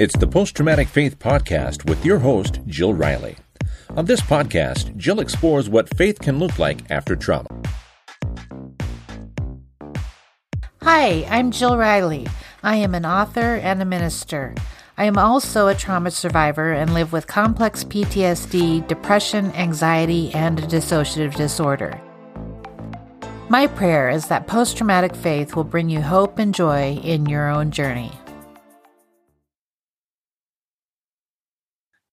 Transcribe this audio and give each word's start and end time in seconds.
It's 0.00 0.16
the 0.16 0.26
Post 0.26 0.56
Traumatic 0.56 0.88
Faith 0.88 1.18
Podcast 1.18 1.86
with 1.86 2.06
your 2.06 2.20
host, 2.20 2.60
Jill 2.66 2.94
Riley. 2.94 3.36
On 3.98 4.06
this 4.06 4.22
podcast, 4.22 4.96
Jill 4.96 5.20
explores 5.20 5.68
what 5.68 5.94
faith 5.94 6.18
can 6.20 6.38
look 6.38 6.58
like 6.58 6.90
after 6.90 7.14
trauma. 7.14 7.48
Hi, 10.80 11.26
I'm 11.28 11.50
Jill 11.50 11.76
Riley. 11.76 12.26
I 12.62 12.76
am 12.76 12.94
an 12.94 13.04
author 13.04 13.56
and 13.56 13.82
a 13.82 13.84
minister. 13.84 14.54
I 14.96 15.04
am 15.04 15.18
also 15.18 15.68
a 15.68 15.74
trauma 15.74 16.10
survivor 16.10 16.72
and 16.72 16.94
live 16.94 17.12
with 17.12 17.26
complex 17.26 17.84
PTSD, 17.84 18.88
depression, 18.88 19.52
anxiety, 19.52 20.32
and 20.32 20.60
a 20.60 20.62
dissociative 20.62 21.34
disorder. 21.34 22.00
My 23.50 23.66
prayer 23.66 24.08
is 24.08 24.28
that 24.28 24.46
post 24.46 24.78
traumatic 24.78 25.14
faith 25.14 25.54
will 25.54 25.64
bring 25.64 25.90
you 25.90 26.00
hope 26.00 26.38
and 26.38 26.54
joy 26.54 26.98
in 27.04 27.26
your 27.26 27.50
own 27.50 27.70
journey. 27.70 28.10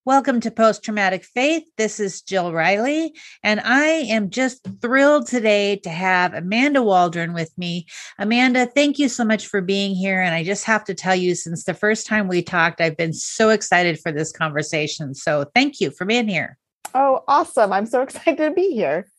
Welcome 0.08 0.40
to 0.40 0.52
Post 0.52 0.86
Traumatic 0.86 1.26
Faith. 1.26 1.64
This 1.76 2.00
is 2.00 2.22
Jill 2.22 2.54
Riley, 2.54 3.14
and 3.44 3.60
I 3.60 3.88
am 3.88 4.30
just 4.30 4.66
thrilled 4.80 5.28
today 5.28 5.76
to 5.84 5.90
have 5.90 6.34
Amanda 6.34 6.82
Waldron 6.82 7.34
with 7.34 7.52
me. 7.58 7.88
Amanda, 8.18 8.68
thank 8.68 9.00
you 9.00 9.10
so 9.10 9.26
much 9.26 9.48
for 9.48 9.60
being 9.60 9.96
here. 9.96 10.22
And 10.22 10.34
I 10.34 10.46
just 10.46 10.64
have 10.64 10.86
to 10.86 10.94
tell 10.94 11.14
you, 11.14 11.36
since 11.36 11.66
the 11.66 11.74
first 11.74 12.08
time 12.08 12.30
we 12.30 12.42
talked, 12.42 12.80
I've 12.80 12.96
been 12.96 13.12
so 13.12 13.50
excited 13.50 14.00
for 14.00 14.14
this 14.14 14.32
conversation. 14.32 15.14
So 15.14 15.44
thank 15.54 15.82
you 15.82 15.92
for 15.92 16.06
being 16.06 16.30
here. 16.30 16.58
Oh, 16.96 17.26
awesome. 17.28 17.74
I'm 17.74 17.86
so 17.86 18.02
excited 18.04 18.38
to 18.38 18.52
be 18.52 18.72
here. 18.72 19.10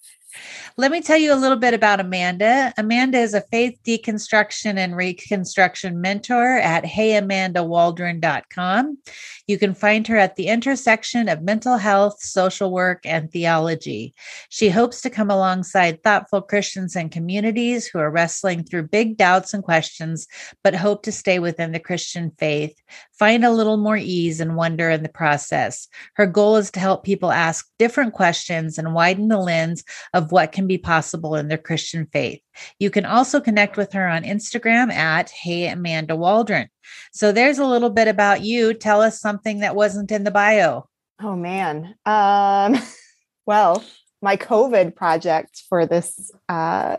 Let 0.77 0.93
me 0.93 1.01
tell 1.01 1.17
you 1.17 1.33
a 1.33 1.37
little 1.37 1.57
bit 1.57 1.73
about 1.75 2.01
Amanda. 2.01 2.73
Amanda 2.77 3.19
is 3.19 3.35
a 3.35 3.41
faith 3.41 3.79
deconstruction 3.84 4.77
and 4.77 4.95
reconstruction 4.95 6.01
mentor 6.01 6.59
at 6.59 6.85
heyamandawaldron.com. 6.85 8.98
You 9.47 9.59
can 9.59 9.75
find 9.75 10.07
her 10.07 10.19
at 10.19 10.37
the 10.37 10.48
intersection 10.48 11.29
of 11.29 11.41
mental 11.41 11.79
health, 11.79 12.20
social 12.20 12.70
work, 12.70 13.01
and 13.07 13.33
theology. 13.33 14.12
She 14.51 14.69
hopes 14.69 15.01
to 15.01 15.11
come 15.11 15.31
alongside 15.31 16.03
thoughtful 16.03 16.42
Christians 16.42 16.95
and 16.95 17.11
communities 17.11 17.87
who 17.87 17.98
are 17.98 18.11
wrestling 18.11 18.63
through 18.63 18.89
big 18.89 19.17
doubts 19.17 19.55
and 19.55 19.65
questions, 19.65 20.27
but 20.63 20.75
hope 20.75 21.03
to 21.05 21.13
stay 21.13 21.39
within 21.39 21.73
the 21.73 21.81
Christian 21.81 22.31
faith, 22.39 22.79
find 23.19 23.42
a 23.42 23.51
little 23.51 23.79
more 23.79 23.97
ease 23.97 24.39
and 24.39 24.55
wonder 24.55 24.91
in 24.91 25.03
the 25.03 25.09
process. 25.09 25.89
Her 26.15 26.27
goal 26.27 26.57
is 26.57 26.70
to 26.73 26.81
help 26.81 27.05
people 27.05 27.33
ask 27.33 27.67
different 27.79 28.13
questions 28.13 28.77
and 28.77 28.92
widen 28.92 29.29
the 29.29 29.39
lens 29.39 29.83
of 30.13 30.17
what 30.27 30.52
can 30.52 30.66
be 30.66 30.78
possible 30.78 31.34
in 31.34 31.48
their 31.48 31.58
Christian 31.58 32.06
faith. 32.12 32.41
You 32.78 32.91
can 32.91 33.05
also 33.06 33.41
connect 33.41 33.77
with 33.77 33.92
her 33.92 34.06
on 34.06 34.22
Instagram 34.22 34.92
at 34.92 35.30
Hey 35.30 35.69
Amanda 35.69 36.16
Waldron. 36.16 36.69
So 37.12 37.33
there's 37.33 37.58
a 37.58 37.66
little 37.66 37.91
bit 37.91 38.08
about 38.08 38.42
you. 38.42 38.74
Tell 38.74 39.00
us 39.00 39.20
something 39.20 39.61
that 39.61 39.77
wasn't 39.77 40.11
in 40.11 40.24
the 40.24 40.30
bio. 40.30 40.89
Oh 41.20 41.36
man. 41.36 41.94
Um, 42.06 42.77
well, 43.46 43.83
my 44.22 44.36
COVID 44.36 44.96
project 44.96 45.62
for 45.69 45.86
this 45.86 46.30
uh, 46.48 46.96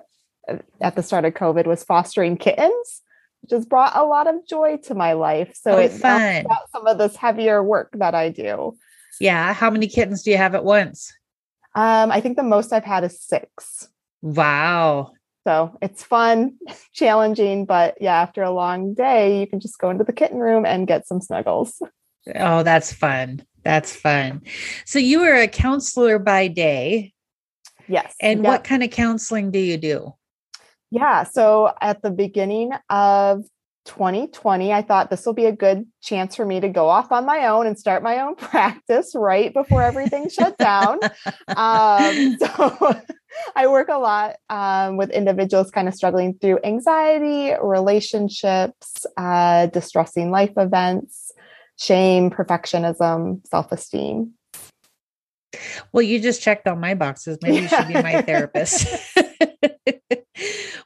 at 0.81 0.95
the 0.95 1.03
start 1.03 1.25
of 1.25 1.33
COVID 1.33 1.67
was 1.67 1.83
fostering 1.83 2.37
kittens, 2.37 3.01
which 3.41 3.51
has 3.51 3.65
brought 3.65 3.95
a 3.95 4.05
lot 4.05 4.27
of 4.27 4.47
joy 4.47 4.77
to 4.83 4.95
my 4.95 5.13
life. 5.13 5.55
So 5.55 5.73
oh, 5.73 5.79
it's 5.79 5.99
fun. 5.99 6.45
about 6.45 6.71
some 6.71 6.87
of 6.87 6.97
this 6.97 7.15
heavier 7.15 7.63
work 7.63 7.93
that 7.97 8.15
I 8.15 8.29
do. 8.29 8.77
Yeah. 9.19 9.53
How 9.53 9.69
many 9.69 9.87
kittens 9.87 10.23
do 10.23 10.31
you 10.31 10.37
have 10.37 10.55
at 10.55 10.63
once? 10.63 11.13
Um, 11.75 12.11
I 12.11 12.19
think 12.21 12.37
the 12.37 12.43
most 12.43 12.73
I've 12.73 12.83
had 12.83 13.03
is 13.03 13.21
six. 13.21 13.89
Wow. 14.21 15.11
So 15.47 15.77
it's 15.81 16.03
fun, 16.03 16.57
challenging, 16.93 17.65
but 17.65 17.95
yeah, 18.01 18.21
after 18.21 18.43
a 18.43 18.51
long 18.51 18.93
day, 18.93 19.39
you 19.39 19.47
can 19.47 19.59
just 19.59 19.79
go 19.79 19.89
into 19.89 20.03
the 20.03 20.13
kitten 20.13 20.39
room 20.39 20.65
and 20.65 20.87
get 20.87 21.07
some 21.07 21.21
snuggles. 21.21 21.81
Oh, 22.35 22.63
that's 22.63 22.91
fun. 22.91 23.43
That's 23.63 23.95
fun. 23.95 24.41
So 24.85 24.99
you 24.99 25.21
are 25.23 25.35
a 25.35 25.47
counselor 25.47 26.19
by 26.19 26.49
day. 26.49 27.13
Yes. 27.87 28.13
And 28.21 28.43
Yep. 28.43 28.47
what 28.47 28.63
kind 28.65 28.83
of 28.83 28.91
counseling 28.91 29.51
do 29.51 29.57
you 29.57 29.77
do? 29.77 30.13
Yeah. 30.91 31.23
So 31.23 31.71
at 31.81 32.01
the 32.01 32.11
beginning 32.11 32.73
of 32.89 33.45
2020, 33.85 34.71
I 34.71 34.81
thought 34.81 35.09
this 35.09 35.25
will 35.25 35.33
be 35.33 35.45
a 35.45 35.51
good 35.51 35.85
chance 36.01 36.35
for 36.35 36.45
me 36.45 36.59
to 36.59 36.69
go 36.69 36.89
off 36.89 37.11
on 37.11 37.25
my 37.25 37.47
own 37.47 37.65
and 37.65 37.77
start 37.77 38.03
my 38.03 38.19
own 38.19 38.35
practice 38.37 39.13
right 39.15 39.53
before 39.53 39.81
everything 39.81 40.29
shut 40.29 40.57
down. 40.57 40.99
Um, 41.47 42.37
so 42.39 43.01
I 43.55 43.67
work 43.67 43.89
a 43.89 43.97
lot 43.97 44.35
um, 44.49 44.97
with 44.97 45.09
individuals 45.09 45.71
kind 45.71 45.87
of 45.87 45.95
struggling 45.95 46.35
through 46.35 46.59
anxiety, 46.63 47.53
relationships, 47.61 49.05
uh, 49.17 49.67
distressing 49.67 50.31
life 50.31 50.53
events, 50.57 51.31
shame, 51.77 52.29
perfectionism, 52.29 53.45
self 53.47 53.71
esteem. 53.71 54.33
Well, 55.91 56.03
you 56.03 56.19
just 56.19 56.41
checked 56.41 56.67
all 56.67 56.75
my 56.75 56.93
boxes. 56.93 57.37
Maybe 57.41 57.61
you 57.63 57.67
should 57.67 57.87
be 57.87 57.95
my 57.95 58.21
therapist. 58.25 58.87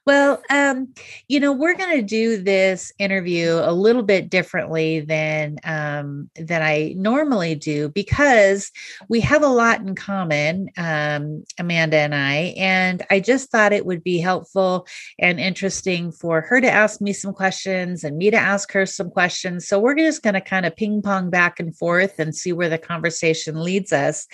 Well, 0.05 0.41
um, 0.49 0.93
you 1.27 1.39
know, 1.39 1.53
we're 1.53 1.75
going 1.75 1.97
to 1.97 2.03
do 2.03 2.41
this 2.41 2.91
interview 2.99 3.53
a 3.63 3.71
little 3.71 4.03
bit 4.03 4.29
differently 4.29 4.99
than 4.99 5.57
um, 5.63 6.29
than 6.35 6.61
I 6.61 6.93
normally 6.97 7.55
do 7.55 7.89
because 7.89 8.71
we 9.07 9.21
have 9.21 9.43
a 9.43 9.47
lot 9.47 9.79
in 9.79 9.95
common, 9.95 10.69
um, 10.77 11.43
Amanda 11.57 11.97
and 11.97 12.13
I. 12.13 12.53
And 12.57 13.05
I 13.09 13.21
just 13.21 13.49
thought 13.49 13.71
it 13.71 13.85
would 13.85 14.03
be 14.03 14.19
helpful 14.19 14.87
and 15.19 15.39
interesting 15.39 16.11
for 16.11 16.41
her 16.41 16.59
to 16.59 16.69
ask 16.69 16.99
me 16.99 17.13
some 17.13 17.33
questions 17.33 18.03
and 18.03 18.17
me 18.17 18.29
to 18.29 18.37
ask 18.37 18.71
her 18.73 18.85
some 18.85 19.09
questions. 19.09 19.67
So 19.67 19.79
we're 19.79 19.95
just 19.95 20.21
going 20.21 20.33
to 20.33 20.41
kind 20.41 20.65
of 20.65 20.75
ping 20.75 21.01
pong 21.01 21.29
back 21.29 21.59
and 21.59 21.75
forth 21.75 22.19
and 22.19 22.35
see 22.35 22.51
where 22.51 22.69
the 22.69 22.77
conversation 22.77 23.63
leads 23.63 23.93
us. 23.93 24.27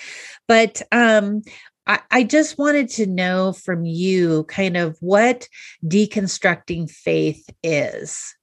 But 0.48 0.82
um, 0.90 1.42
I, 2.10 2.24
just 2.24 2.58
wanted 2.58 2.88
to 2.90 3.06
know 3.06 3.52
from 3.52 3.84
you 3.84 4.44
kind 4.44 4.76
of 4.76 4.96
what 5.00 5.48
deconstructing 5.84 6.90
faith 6.90 7.48
is. 7.62 8.34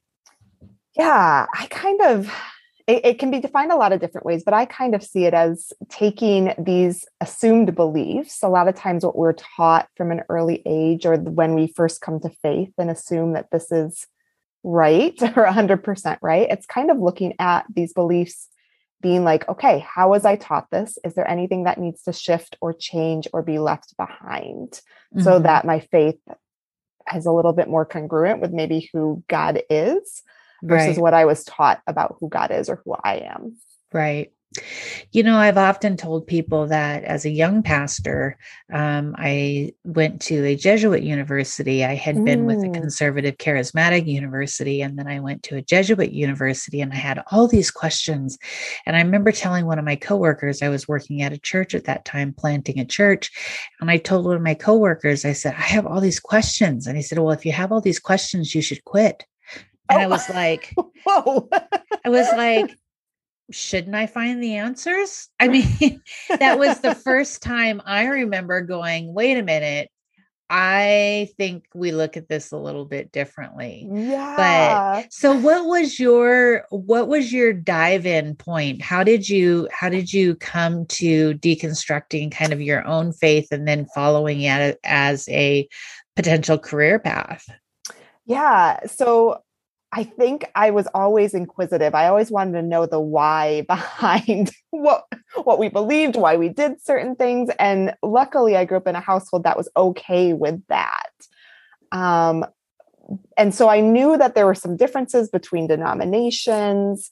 Yeah, 0.96 1.46
I 1.54 1.68
kind 1.68 2.02
of, 2.02 2.34
it, 2.88 3.06
it 3.06 3.20
can 3.20 3.30
be 3.30 3.40
defined 3.40 3.72
a 3.72 3.76
lot 3.76 3.94
of 3.94 4.00
different 4.00 4.26
ways, 4.26 4.44
but 4.44 4.54
I 4.54 4.66
kind 4.66 4.96
of 4.96 5.04
see 5.04 5.26
it 5.26 5.34
as 5.34 5.72
taking 5.90 6.54
these 6.58 7.06
assumed 7.22 7.76
beliefs. 7.76 8.42
A 8.42 8.50
lot 8.50 8.68
of 8.68 8.76
times, 8.76 9.06
what 9.06 9.18
we're 9.18 9.34
taught 9.34 9.88
from 9.96 10.12
an 10.12 10.24
early 10.30 10.64
age 10.66 11.06
or 11.06 11.18
when 11.18 11.54
we 11.54 11.68
first 11.68 12.02
come 12.02 12.20
to 12.22 12.30
faith 12.42 12.74
and 12.78 12.90
assume 12.90 13.34
that 13.34 13.52
this 13.52 13.72
is 13.72 14.08
right 14.64 15.16
or 15.22 15.46
100% 15.46 16.18
right, 16.22 16.48
it's 16.50 16.66
kind 16.66 16.90
of 16.90 16.98
looking 16.98 17.34
at 17.40 17.66
these 17.74 17.94
beliefs 17.94 18.50
being 19.02 19.24
like, 19.24 19.48
okay, 19.48 19.80
how 19.80 20.10
was 20.10 20.26
I 20.26 20.36
taught 20.36 20.70
this? 20.72 20.98
Is 21.04 21.14
there 21.14 21.30
anything 21.30 21.64
that 21.64 21.80
needs 21.80 22.04
to 22.04 22.14
shift 22.14 22.58
or 22.62 22.74
change 22.74 23.28
or 23.34 23.44
be 23.44 23.60
left 23.60 23.96
behind 23.98 24.82
so 25.18 25.40
Mhm. 25.40 25.44
that 25.44 25.66
my 25.66 25.80
faith 25.80 26.20
is 27.16 27.26
a 27.26 27.32
little 27.32 27.54
bit 27.54 27.70
more 27.70 27.86
congruent 27.86 28.42
with 28.42 28.52
maybe 28.52 28.90
who 28.92 29.24
God 29.28 29.62
is 29.70 30.24
versus 30.64 30.98
right. 30.98 31.02
what 31.02 31.14
I 31.14 31.26
was 31.26 31.44
taught 31.46 31.82
about 31.88 32.18
who 32.20 32.28
God 32.28 32.52
is 32.52 32.70
or 32.70 32.82
who 32.84 32.96
I 33.04 33.18
am? 33.18 33.58
Right. 33.94 34.34
You 35.12 35.24
know, 35.24 35.38
I've 35.38 35.58
often 35.58 35.98
told 35.98 36.26
people 36.26 36.68
that 36.68 37.04
as 37.04 37.26
a 37.26 37.30
young 37.30 37.62
pastor, 37.64 38.38
um, 38.72 39.14
I 39.18 39.74
went 39.84 40.22
to 40.24 40.46
a 40.46 40.56
Jesuit 40.56 41.04
university. 41.04 41.84
I 41.84 41.96
had 41.96 42.24
been 42.24 42.46
with 42.46 42.64
a 42.64 42.68
Mm. 42.70 42.74
conservative 42.74 43.38
charismatic 43.38 44.08
university, 44.08 44.82
and 44.82 44.98
then 44.98 45.08
I 45.08 45.20
went 45.20 45.44
to 45.44 45.58
a 45.58 45.62
Jesuit 45.62 46.12
university, 46.12 46.82
and 46.82 46.94
I 46.94 46.96
had 46.96 47.24
all 47.32 47.48
these 47.48 47.70
questions. 47.72 48.38
And 48.86 48.96
I 48.96 49.02
remember 49.02 49.32
telling 49.32 49.66
one 49.66 49.80
of 49.80 49.86
my 49.86 49.96
coworkers, 49.96 50.62
I 50.62 50.70
was 50.70 50.88
working 50.88 51.22
at 51.22 51.34
a 51.34 51.38
church 51.38 51.76
at 51.76 51.86
that 51.86 52.06
time, 52.06 52.34
planting 52.34 52.80
a 52.80 52.86
church. 52.86 53.32
And 53.82 53.92
I 53.92 53.98
told 53.98 54.26
one 54.26 54.38
of 54.38 54.42
my 54.42 54.56
coworkers, 54.56 55.26
I 55.26 55.34
said, 55.34 55.56
I 55.56 55.62
have 55.62 55.86
all 55.86 56.02
these 56.02 56.20
questions. 56.20 56.88
And 56.88 56.96
he 56.96 57.04
said, 57.04 57.20
Well, 57.20 57.32
if 57.32 57.46
you 57.46 57.52
have 57.52 57.72
all 57.72 57.82
these 57.82 58.00
questions, 58.00 58.56
you 58.56 58.62
should 58.62 58.84
quit. 58.86 59.26
And 59.90 60.00
I 60.02 60.06
Oh. 60.06 60.10
was 60.10 60.30
like, 60.30 60.74
Whoa. 61.06 61.50
I 62.06 62.10
was 62.10 62.28
like, 62.34 62.78
shouldn't 63.52 63.96
I 63.96 64.08
find 64.08 64.42
the 64.42 64.56
answers? 64.56 65.30
I 65.40 65.48
mean, 65.50 66.02
that 66.40 66.60
was 66.60 66.80
the 66.80 66.96
first 66.96 67.42
time 67.42 67.82
I 67.86 68.06
remember 68.06 68.62
going, 68.62 69.14
wait 69.14 69.38
a 69.38 69.44
minute. 69.44 69.90
I 70.50 71.28
think 71.36 71.66
we 71.76 71.92
look 71.92 72.16
at 72.16 72.30
this 72.30 72.54
a 72.54 72.58
little 72.58 72.86
bit 72.86 73.12
differently. 73.12 73.86
yeah. 73.92 75.02
But 75.02 75.12
so 75.12 75.36
what 75.38 75.66
was 75.66 76.00
your 76.00 76.66
what 76.70 77.10
was 77.10 77.34
your 77.34 77.52
dive 77.52 78.06
in 78.06 78.34
point? 78.36 78.82
How 78.82 79.04
did 79.04 79.28
you 79.28 79.68
how 79.74 79.90
did 79.90 80.14
you 80.14 80.36
come 80.36 80.86
to 80.86 81.34
deconstructing 81.34 82.32
kind 82.32 82.54
of 82.54 82.62
your 82.62 82.88
own 82.88 83.12
faith 83.12 83.50
and 83.52 83.68
then 83.68 83.88
following 83.94 84.40
it 84.40 84.80
as 84.86 85.28
a 85.28 85.68
potential 86.16 86.58
career 86.58 86.98
path? 86.98 87.46
Yeah. 88.26 88.86
So 88.86 89.42
I 89.92 90.04
think 90.04 90.46
I 90.54 90.72
was 90.72 90.88
always 90.94 91.34
inquisitive. 91.34 91.96
I 91.96 92.08
always 92.08 92.30
wanted 92.30 92.54
to 92.54 92.62
know 92.62 92.86
the 92.86 93.00
why 93.00 93.62
behind 93.68 94.52
what 94.72 95.06
what 95.44 95.60
we 95.60 95.70
believed, 95.70 96.16
why 96.16 96.38
we 96.38 96.50
did 96.50 96.82
certain 96.82 97.16
things, 97.16 97.50
and 97.60 97.94
luckily 98.04 98.58
I 98.58 98.66
grew 98.66 98.78
up 98.78 98.88
in 98.88 98.96
a 98.96 99.02
household 99.02 99.44
that 99.44 99.58
was 99.58 99.70
okay 99.76 100.34
with 100.34 100.62
that. 100.68 101.10
Um, 101.92 102.46
and 103.38 103.54
so 103.56 103.70
I 103.70 103.80
knew 103.80 104.18
that 104.18 104.36
there 104.36 104.46
were 104.46 104.56
some 104.56 104.76
differences 104.76 105.30
between 105.30 105.68
denominations. 105.68 107.10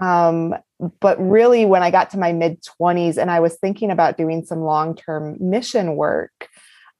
Um, 0.00 0.54
but 1.00 1.18
really, 1.18 1.64
when 1.64 1.82
I 1.82 1.90
got 1.90 2.10
to 2.10 2.18
my 2.18 2.32
mid 2.32 2.62
20s 2.80 3.16
and 3.16 3.30
I 3.30 3.40
was 3.40 3.56
thinking 3.56 3.90
about 3.90 4.18
doing 4.18 4.44
some 4.44 4.60
long 4.60 4.94
term 4.94 5.36
mission 5.40 5.96
work, 5.96 6.48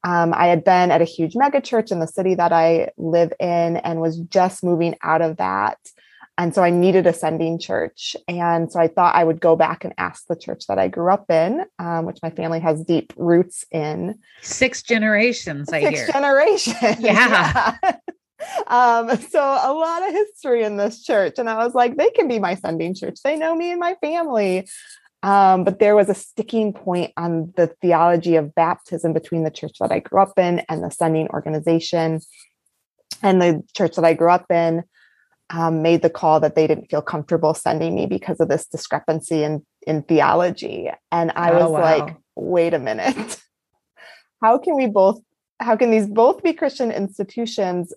um, 0.03 0.33
I 0.33 0.47
had 0.47 0.63
been 0.63 0.91
at 0.91 1.01
a 1.01 1.05
huge 1.05 1.33
megachurch 1.33 1.91
in 1.91 1.99
the 1.99 2.07
city 2.07 2.35
that 2.35 2.51
I 2.51 2.89
live 2.97 3.33
in 3.39 3.77
and 3.77 3.99
was 3.99 4.17
just 4.19 4.63
moving 4.63 4.95
out 5.01 5.21
of 5.21 5.37
that. 5.37 5.77
And 6.39 6.53
so 6.53 6.61
I 6.63 6.69
needed 6.69 7.07
a 7.07 7.13
sending 7.13 7.57
church. 7.57 8.15
And 8.27 8.71
so 8.71 8.79
I 8.79 8.87
thought 8.87 9.15
I 9.15 9.23
would 9.23 9.41
go 9.41 9.55
back 9.55 9.83
and 9.83 9.93
ask 9.97 10.27
the 10.27 10.35
church 10.35 10.67
that 10.67 10.77
I 10.77 10.87
grew 10.87 11.11
up 11.11 11.31
in, 11.31 11.65
um, 11.79 12.05
which 12.05 12.19
my 12.21 12.29
family 12.29 12.59
has 12.59 12.83
deep 12.83 13.11
roots 13.17 13.65
in. 13.71 14.19
Six 14.43 14.83
generations, 14.83 15.69
I 15.73 15.81
Six 15.81 15.99
hear. 15.99 16.07
generations. 16.11 16.77
Yeah. 16.99 17.75
yeah. 17.81 17.95
um, 18.67 19.17
so 19.17 19.41
a 19.41 19.73
lot 19.73 20.07
of 20.07 20.13
history 20.13 20.63
in 20.63 20.77
this 20.77 21.03
church. 21.03 21.39
And 21.39 21.49
I 21.49 21.55
was 21.65 21.73
like, 21.73 21.97
they 21.97 22.11
can 22.11 22.27
be 22.27 22.37
my 22.37 22.53
sending 22.53 22.93
church. 22.93 23.17
They 23.23 23.35
know 23.35 23.55
me 23.55 23.71
and 23.71 23.79
my 23.79 23.95
family. 23.95 24.69
Um, 25.23 25.63
but 25.63 25.79
there 25.79 25.95
was 25.95 26.09
a 26.09 26.13
sticking 26.15 26.73
point 26.73 27.11
on 27.17 27.53
the 27.57 27.67
theology 27.81 28.35
of 28.35 28.53
baptism 28.53 29.13
between 29.13 29.43
the 29.43 29.51
church 29.51 29.77
that 29.79 29.91
I 29.91 29.99
grew 29.99 30.21
up 30.21 30.37
in 30.37 30.61
and 30.69 30.83
the 30.83 30.91
sending 30.91 31.27
organization. 31.29 32.21
And 33.23 33.41
the 33.41 33.63
church 33.75 33.95
that 33.95 34.05
I 34.05 34.13
grew 34.13 34.29
up 34.29 34.45
in 34.51 34.83
um, 35.49 35.81
made 35.81 36.01
the 36.01 36.09
call 36.09 36.39
that 36.41 36.55
they 36.55 36.67
didn't 36.67 36.89
feel 36.91 37.01
comfortable 37.01 37.53
sending 37.53 37.95
me 37.95 38.05
because 38.05 38.39
of 38.39 38.47
this 38.49 38.67
discrepancy 38.67 39.43
in, 39.43 39.65
in 39.87 40.03
theology. 40.03 40.89
And 41.11 41.31
I 41.35 41.51
Oh, 41.51 41.59
was 41.59 41.71
wow. 41.71 41.81
like, 41.81 42.15
wait 42.35 42.73
a 42.73 42.79
minute. 42.79 43.41
How 44.43 44.59
can 44.59 44.75
we 44.75 44.85
both, 44.85 45.19
how 45.59 45.75
can 45.75 45.89
these 45.89 46.05
both 46.05 46.43
be 46.43 46.53
Christian 46.53 46.91
institutions, 46.91 47.91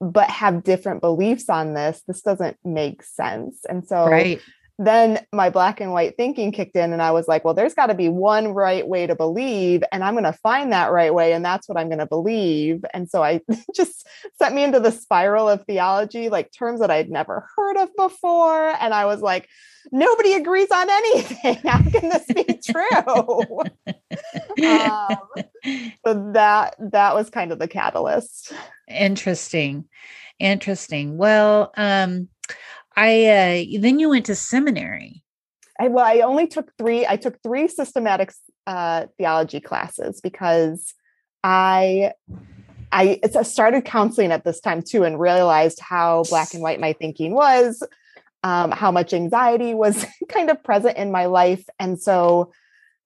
but 0.00 0.28
have 0.28 0.64
different 0.64 1.00
beliefs 1.00 1.48
on 1.48 1.74
this? 1.74 2.02
This 2.08 2.20
doesn't 2.20 2.56
make 2.64 3.04
sense. 3.04 3.64
And 3.68 3.86
so 3.86 4.06
Right. 4.06 4.40
Then 4.78 5.24
my 5.32 5.48
black 5.48 5.80
and 5.80 5.92
white 5.92 6.16
thinking 6.16 6.52
kicked 6.52 6.76
in 6.76 6.92
and 6.92 7.02
i 7.02 7.10
was 7.10 7.26
like 7.28 7.44
well 7.44 7.54
there's 7.54 7.74
got 7.74 7.86
to 7.86 7.94
be 7.94 8.08
one 8.08 8.48
right 8.48 8.86
way 8.86 9.06
to 9.06 9.14
believe 9.14 9.82
and 9.92 10.04
i'm 10.04 10.14
going 10.14 10.24
to 10.24 10.32
find 10.32 10.72
that 10.72 10.92
right 10.92 11.14
way 11.14 11.32
and 11.32 11.44
that's 11.44 11.68
what 11.68 11.78
i'm 11.78 11.88
going 11.88 11.98
to 11.98 12.06
believe 12.06 12.84
and 12.92 13.08
so 13.08 13.22
i 13.22 13.40
just 13.74 14.06
sent 14.38 14.54
me 14.54 14.62
into 14.62 14.80
the 14.80 14.92
spiral 14.92 15.48
of 15.48 15.64
theology 15.64 16.28
like 16.28 16.52
terms 16.52 16.80
that 16.80 16.90
i'd 16.90 17.10
never 17.10 17.48
heard 17.56 17.76
of 17.76 17.88
before 17.96 18.68
and 18.80 18.92
i 18.92 19.04
was 19.04 19.20
like 19.20 19.48
nobody 19.92 20.32
agrees 20.32 20.70
on 20.72 20.90
anything 20.90 21.54
how 21.64 21.82
can 21.82 22.08
this 22.08 22.26
be 22.26 22.60
true 22.64 23.60
um, 24.66 25.18
so 26.04 26.32
that 26.32 26.74
that 26.78 27.14
was 27.14 27.30
kind 27.30 27.52
of 27.52 27.58
the 27.58 27.68
catalyst 27.68 28.52
Interesting. 28.88 29.86
Interesting. 30.38 31.16
Well, 31.16 31.72
um, 31.76 32.28
I 32.96 33.24
uh 33.26 33.80
then 33.80 33.98
you 33.98 34.08
went 34.08 34.26
to 34.26 34.34
seminary. 34.34 35.22
I, 35.78 35.88
well, 35.88 36.04
I 36.04 36.20
only 36.20 36.46
took 36.46 36.72
three. 36.78 37.06
I 37.06 37.16
took 37.16 37.40
three 37.42 37.68
systematic 37.68 38.32
uh, 38.66 39.06
theology 39.18 39.60
classes 39.60 40.20
because 40.20 40.94
I 41.44 42.12
I 42.92 43.20
started 43.42 43.84
counseling 43.84 44.32
at 44.32 44.44
this 44.44 44.60
time 44.60 44.82
too, 44.82 45.04
and 45.04 45.20
realized 45.20 45.80
how 45.80 46.24
black 46.24 46.54
and 46.54 46.62
white 46.62 46.80
my 46.80 46.92
thinking 46.94 47.34
was, 47.34 47.82
um, 48.42 48.70
how 48.70 48.90
much 48.90 49.12
anxiety 49.12 49.74
was 49.74 50.06
kind 50.28 50.50
of 50.50 50.62
present 50.62 50.96
in 50.96 51.12
my 51.12 51.26
life, 51.26 51.64
and 51.78 52.00
so 52.00 52.52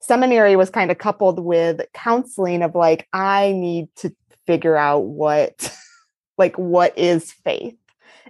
seminary 0.00 0.56
was 0.56 0.70
kind 0.70 0.90
of 0.90 0.98
coupled 0.98 1.38
with 1.38 1.82
counseling 1.92 2.62
of 2.62 2.74
like 2.74 3.08
I 3.12 3.52
need 3.52 3.88
to 3.96 4.14
figure 4.46 4.76
out 4.76 5.00
what 5.00 5.76
like 6.38 6.56
what 6.56 6.96
is 6.96 7.32
faith, 7.32 7.76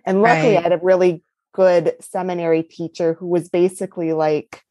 and 0.07 0.23
luckily 0.23 0.55
Right. 0.55 0.59
I 0.59 0.63
had 0.63 0.73
a 0.73 0.79
really 0.79 1.23
good 1.53 1.95
seminary 2.01 2.63
teacher 2.63 3.15
who 3.15 3.27
was 3.27 3.49
basically 3.49 4.13
like 4.13 4.63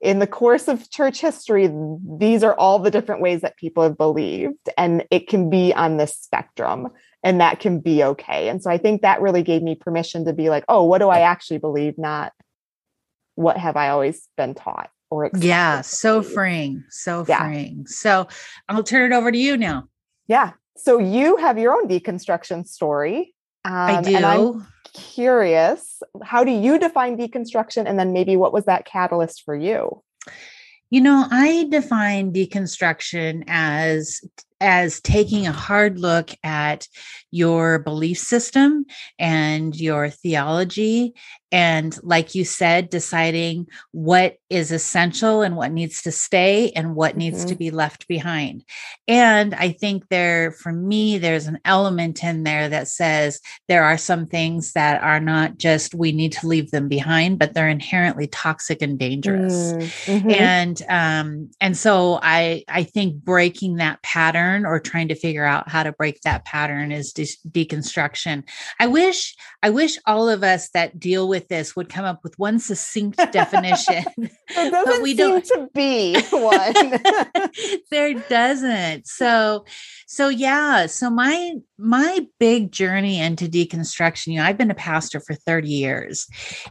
in 0.00 0.18
the 0.18 0.26
course 0.26 0.68
of 0.68 0.90
church 0.90 1.20
history 1.20 1.70
these 2.18 2.42
are 2.42 2.54
all 2.54 2.78
the 2.78 2.90
different 2.90 3.20
ways 3.20 3.42
that 3.42 3.56
people 3.56 3.82
have 3.82 3.96
believed 3.98 4.68
and 4.78 5.04
it 5.10 5.28
can 5.28 5.50
be 5.50 5.72
on 5.74 5.96
this 5.96 6.16
spectrum 6.16 6.88
and 7.22 7.40
that 7.40 7.60
can 7.60 7.80
be 7.80 8.02
okay 8.02 8.48
and 8.48 8.62
so 8.62 8.70
i 8.70 8.78
think 8.78 9.02
that 9.02 9.20
really 9.20 9.42
gave 9.42 9.62
me 9.62 9.74
permission 9.74 10.24
to 10.24 10.32
be 10.32 10.48
like 10.48 10.64
oh 10.68 10.84
what 10.84 10.98
do 10.98 11.08
i 11.08 11.20
actually 11.20 11.58
believe 11.58 11.96
not 11.98 12.32
what 13.34 13.56
have 13.56 13.76
i 13.76 13.88
always 13.88 14.28
been 14.36 14.54
taught 14.54 14.90
or 15.10 15.28
Yeah, 15.36 15.80
so 15.80 16.22
freeing, 16.22 16.84
so 16.88 17.24
Yeah. 17.28 17.40
freeing. 17.48 17.84
So 17.88 18.28
I'll 18.68 18.84
turn 18.84 19.10
it 19.12 19.14
over 19.16 19.32
to 19.32 19.38
you 19.38 19.56
now. 19.56 19.88
yeah 20.28 20.52
so 20.76 20.98
you 20.98 21.36
have 21.36 21.58
your 21.58 21.74
own 21.74 21.88
deconstruction 21.88 22.66
story 22.66 23.34
um, 23.64 23.72
I 23.74 24.00
do. 24.02 24.64
Curious 24.94 26.02
how 26.22 26.44
do 26.44 26.50
you 26.50 26.78
define 26.78 27.16
deconstruction? 27.16 27.86
And 27.86 27.98
then 27.98 28.12
maybe 28.12 28.36
what 28.36 28.52
was 28.52 28.64
that 28.64 28.84
catalyst 28.84 29.42
for 29.44 29.54
you? 29.54 30.02
You 30.90 31.00
know, 31.00 31.26
I 31.30 31.68
define 31.70 32.32
deconstruction 32.32 33.44
as 33.46 34.20
as 34.60 35.00
taking 35.00 35.46
a 35.46 35.52
hard 35.52 35.98
look 35.98 36.30
at 36.44 36.86
your 37.30 37.78
belief 37.78 38.18
system 38.18 38.84
and 39.18 39.74
your 39.78 40.10
theology 40.10 41.14
and 41.52 41.98
like 42.04 42.34
you 42.34 42.44
said 42.44 42.90
deciding 42.90 43.66
what 43.92 44.36
is 44.48 44.70
essential 44.70 45.42
and 45.42 45.56
what 45.56 45.72
needs 45.72 46.02
to 46.02 46.12
stay 46.12 46.70
and 46.76 46.94
what 46.94 47.16
needs 47.16 47.44
to 47.44 47.54
Mhm. 47.54 47.58
be 47.58 47.70
left 47.70 48.06
behind 48.08 48.64
and 49.08 49.54
i 49.54 49.70
think 49.70 50.08
there 50.08 50.52
for 50.52 50.72
me 50.72 51.18
there's 51.18 51.46
an 51.46 51.58
element 51.64 52.22
in 52.22 52.42
there 52.44 52.68
that 52.68 52.88
says 52.88 53.40
there 53.68 53.84
are 53.84 53.98
some 53.98 54.26
things 54.26 54.72
that 54.72 55.02
are 55.02 55.20
not 55.20 55.56
just 55.58 55.94
we 55.94 56.12
need 56.12 56.32
to 56.32 56.46
leave 56.46 56.70
them 56.70 56.88
behind 56.88 57.38
but 57.38 57.54
they're 57.54 57.68
inherently 57.68 58.26
toxic 58.26 58.82
and 58.82 58.98
dangerous 58.98 59.72
Mm, 59.72 60.22
mhm. 60.22 60.32
and 60.32 60.82
um 60.88 61.50
and 61.60 61.76
so 61.76 62.18
i 62.22 62.64
i 62.68 62.82
think 62.84 63.16
breaking 63.16 63.76
that 63.76 64.02
pattern 64.02 64.49
or 64.66 64.78
trying 64.78 65.08
to 65.08 65.14
figure 65.14 65.44
out 65.44 65.68
how 65.68 65.82
to 65.82 65.92
break 65.92 66.20
that 66.22 66.44
pattern 66.44 66.92
is 66.92 67.12
de- 67.12 67.26
deconstruction 67.50 68.42
i 68.78 68.86
wish 68.86 69.34
i 69.62 69.70
wish 69.70 69.98
all 70.06 70.28
of 70.28 70.42
us 70.42 70.70
that 70.70 70.98
deal 70.98 71.28
with 71.28 71.48
this 71.48 71.74
would 71.76 71.88
come 71.88 72.04
up 72.04 72.20
with 72.22 72.38
one 72.38 72.58
succinct 72.58 73.16
definition 73.32 74.04
There 74.54 74.70
doesn't 74.70 75.02
we 75.02 75.10
seem 75.16 75.16
don't- 75.16 75.44
to 75.46 75.68
be 75.74 76.20
one. 76.30 77.00
there 77.90 78.14
doesn't 78.28 79.06
so 79.06 79.64
so 80.06 80.28
yeah 80.28 80.86
so 80.86 81.10
my 81.10 81.54
my 81.78 82.26
big 82.38 82.72
journey 82.72 83.20
into 83.20 83.46
deconstruction 83.48 84.28
you 84.28 84.38
know 84.38 84.44
i've 84.44 84.58
been 84.58 84.70
a 84.70 84.74
pastor 84.74 85.20
for 85.20 85.34
30 85.34 85.68
years 85.68 86.26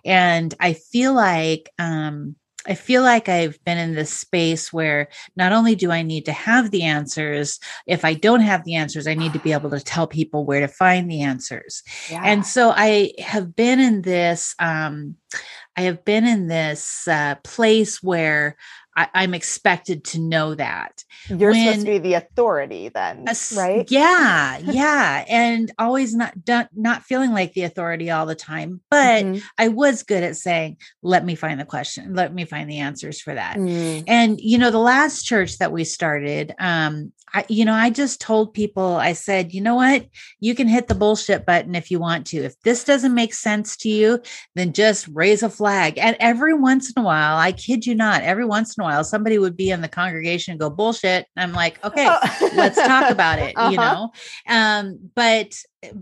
and 0.05 0.53
i 0.59 0.73
feel 0.73 1.13
like 1.13 1.69
um 1.79 2.35
I 2.67 2.75
feel 2.75 3.01
like 3.03 3.29
I've 3.29 3.63
been 3.63 3.77
in 3.77 3.95
this 3.95 4.11
space 4.11 4.73
where 4.73 5.07
not 5.35 5.51
only 5.51 5.75
do 5.75 5.91
I 5.91 6.01
need 6.01 6.25
to 6.25 6.31
have 6.31 6.71
the 6.71 6.83
answers, 6.83 7.59
if 7.87 8.03
I 8.03 8.13
don't 8.13 8.41
have 8.41 8.65
the 8.65 8.75
answers, 8.75 9.07
I 9.07 9.13
need 9.13 9.33
to 9.33 9.39
be 9.39 9.53
able 9.53 9.69
to 9.69 9.79
tell 9.79 10.07
people 10.07 10.45
where 10.45 10.59
to 10.59 10.67
find 10.67 11.09
the 11.09 11.21
answers. 11.21 11.83
yeah. 12.09 12.21
And 12.23 12.45
so 12.45 12.73
I 12.75 13.13
have 13.19 13.55
been 13.55 13.79
in 13.79 14.01
this, 14.01 14.55
um, 14.59 15.15
I 15.77 15.81
have 15.83 16.03
been 16.03 16.25
in 16.25 16.47
this 16.47 17.07
uh, 17.07 17.35
place 17.43 18.03
where 18.03 18.57
I, 18.99 19.07
I'm 19.13 19.33
expected 19.33 20.03
to 20.05 20.19
know 20.19 20.55
that. 20.55 21.05
you're 21.29 21.53
supposed 21.53 21.79
to 21.81 21.85
be 21.85 21.97
the 21.99 22.15
authority 22.15 22.89
then, 22.89 23.25
right? 23.55 23.89
Yeah, 23.89 24.57
yeah, 24.63 25.23
and 25.29 25.71
always 25.79 26.13
not 26.13 26.43
done, 26.43 26.67
not 26.75 27.03
feeling 27.03 27.31
like 27.31 27.53
the 27.53 27.63
authority 27.63 28.11
all 28.11 28.25
the 28.25 28.35
time. 28.35 28.81
But 28.89 29.23
Mhm. 29.23 29.41
I 29.57 29.69
was 29.69 30.03
good 30.03 30.23
at 30.23 30.35
saying, 30.35 30.77
"Let 31.01 31.23
me 31.23 31.35
find 31.35 31.59
the 31.59 31.65
question. 31.65 32.13
Let 32.13 32.33
me 32.33 32.43
find 32.43 32.69
the 32.69 32.79
answers 32.79 33.21
for 33.21 33.33
that." 33.33 33.55
Mm. 33.57 34.03
And 34.07 34.41
you 34.41 34.57
know, 34.57 34.69
the 34.69 34.79
last 34.79 35.23
church 35.23 35.59
that 35.59 35.71
we 35.71 35.85
started, 35.85 36.53
um, 36.59 37.13
I, 37.33 37.45
you 37.47 37.63
know, 37.65 37.73
I 37.73 37.89
just 37.89 38.19
told 38.19 38.53
people, 38.53 38.95
I 38.95 39.13
said, 39.13 39.53
you 39.53 39.61
know 39.61 39.75
what, 39.75 40.07
you 40.39 40.55
can 40.55 40.67
hit 40.67 40.87
the 40.87 40.95
bullshit 40.95 41.45
button 41.45 41.75
if 41.75 41.91
you 41.91 41.99
want 41.99 42.25
to. 42.27 42.37
If 42.37 42.59
this 42.61 42.83
doesn't 42.83 43.13
make 43.13 43.33
sense 43.33 43.77
to 43.77 43.89
you, 43.89 44.19
then 44.55 44.73
just 44.73 45.07
raise 45.09 45.43
a 45.43 45.49
flag. 45.49 45.99
And 45.99 46.17
every 46.19 46.53
once 46.55 46.91
in 46.91 46.99
a 46.99 47.05
while, 47.05 47.37
I 47.37 47.51
kid 47.51 47.85
you 47.85 47.93
not, 47.93 48.23
every 48.23 48.45
once 48.45 48.75
in 48.75 48.81
a 48.81 48.85
while, 48.85 48.88
somebody 49.03 49.37
would 49.39 49.55
be 49.57 49.69
in 49.71 49.81
the 49.81 49.87
congregation 49.87 50.51
and 50.51 50.59
go 50.59 50.69
bullshit. 50.69 51.25
I'm 51.37 51.53
like, 51.53 51.83
okay, 51.83 52.07
Oh. 52.09 52.49
let's 52.55 52.77
talk 52.77 53.09
about 53.09 53.39
it 53.39 53.53
you 53.55 53.77
Uh-huh. 53.77 53.93
know 53.93 54.11
um 54.53 55.11
but 55.15 55.55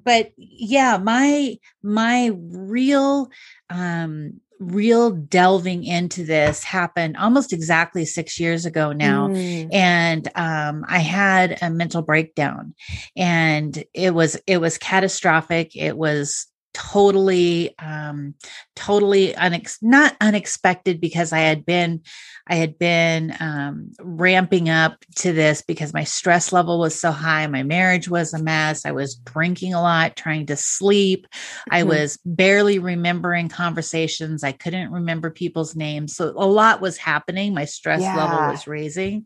but 0.03 0.31
yeah 0.37 0.97
my 0.97 1.55
my 1.83 2.31
real 2.35 3.29
um 3.69 4.39
real 4.59 5.11
delving 5.11 5.83
into 5.83 6.23
this 6.25 6.63
happened 6.63 7.15
almost 7.17 7.53
exactly 7.53 8.05
6 8.05 8.39
years 8.39 8.65
ago 8.65 8.91
now 8.91 9.27
Mm. 9.27 9.69
and 9.71 10.27
um, 10.35 10.83
i 10.87 10.99
had 10.99 11.59
a 11.61 11.69
mental 11.69 12.01
breakdown 12.01 12.73
and 13.15 13.83
it 13.93 14.13
was 14.15 14.35
it 14.47 14.57
was 14.59 14.77
catastrophic 14.79 15.75
it 15.75 15.95
was 15.95 16.47
totally 16.73 17.73
um 17.79 18.33
totally 18.75 19.33
unex- 19.33 19.77
not 19.81 20.15
unexpected 20.21 20.99
because 21.01 21.31
i 21.33 21.39
had 21.39 21.65
been 21.65 22.01
I 22.49 22.55
had 22.55 22.79
been 22.79 23.35
um, 23.39 23.91
ramping 23.99 24.69
up 24.69 25.03
to 25.17 25.33
this 25.33 25.61
because 25.61 25.93
my 25.93 26.03
stress 26.03 26.53
level 26.53 26.79
was 26.79 26.99
so 26.99 27.11
high. 27.11 27.45
My 27.47 27.63
marriage 27.63 28.07
was 28.09 28.33
a 28.33 28.41
mess. 28.41 28.85
I 28.85 28.91
was 28.91 29.15
drinking 29.15 29.73
a 29.73 29.81
lot, 29.81 30.15
trying 30.15 30.45
to 30.47 30.55
sleep. 30.55 31.27
Mm-hmm. 31.27 31.75
I 31.75 31.83
was 31.83 32.17
barely 32.25 32.79
remembering 32.79 33.49
conversations. 33.49 34.43
I 34.43 34.53
couldn't 34.53 34.91
remember 34.91 35.29
people's 35.29 35.75
names. 35.75 36.15
So 36.15 36.29
a 36.29 36.45
lot 36.45 36.81
was 36.81 36.97
happening. 36.97 37.53
My 37.53 37.65
stress 37.65 38.01
yeah. 38.01 38.15
level 38.15 38.51
was 38.51 38.67
raising. 38.67 39.25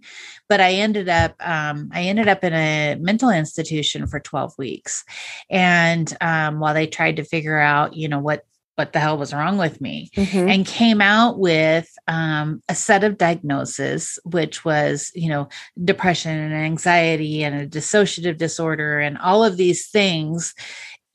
But 0.50 0.62
I 0.62 0.74
ended 0.74 1.08
up, 1.08 1.36
um, 1.40 1.90
I 1.94 2.04
ended 2.04 2.28
up 2.28 2.44
in 2.44 2.54
a 2.54 2.96
mental 3.00 3.30
institution 3.30 4.08
for 4.08 4.20
12 4.20 4.54
weeks. 4.58 5.04
And 5.50 6.12
um, 6.22 6.60
while 6.60 6.74
they 6.74 6.88
tried 6.88 7.18
to 7.18 7.24
figure 7.24 7.60
out, 7.60 7.96
you 7.96 8.08
know, 8.08 8.20
what 8.20 8.46
what 8.82 8.94
the 8.94 9.00
hell 9.00 9.16
was 9.16 9.32
wrong 9.32 9.60
with 9.60 9.80
me 9.80 10.10
mm-hmm. 10.16 10.50
and 10.50 10.66
came 10.66 11.02
out 11.02 11.38
with 11.38 11.88
um, 12.08 12.64
a 12.68 12.74
set 12.74 13.04
of 13.04 13.16
diagnoses 13.16 14.18
which 14.24 14.66
was 14.66 15.12
you 15.14 15.30
know 15.30 15.48
depression 15.84 16.36
and 16.36 16.56
anxiety 16.56 17.44
and 17.44 17.54
a 17.56 17.68
dissociative 17.68 18.38
disorder 18.38 18.98
and 18.98 19.20
all 19.20 19.44
of 19.44 19.56
these 19.56 19.88
things 19.88 20.56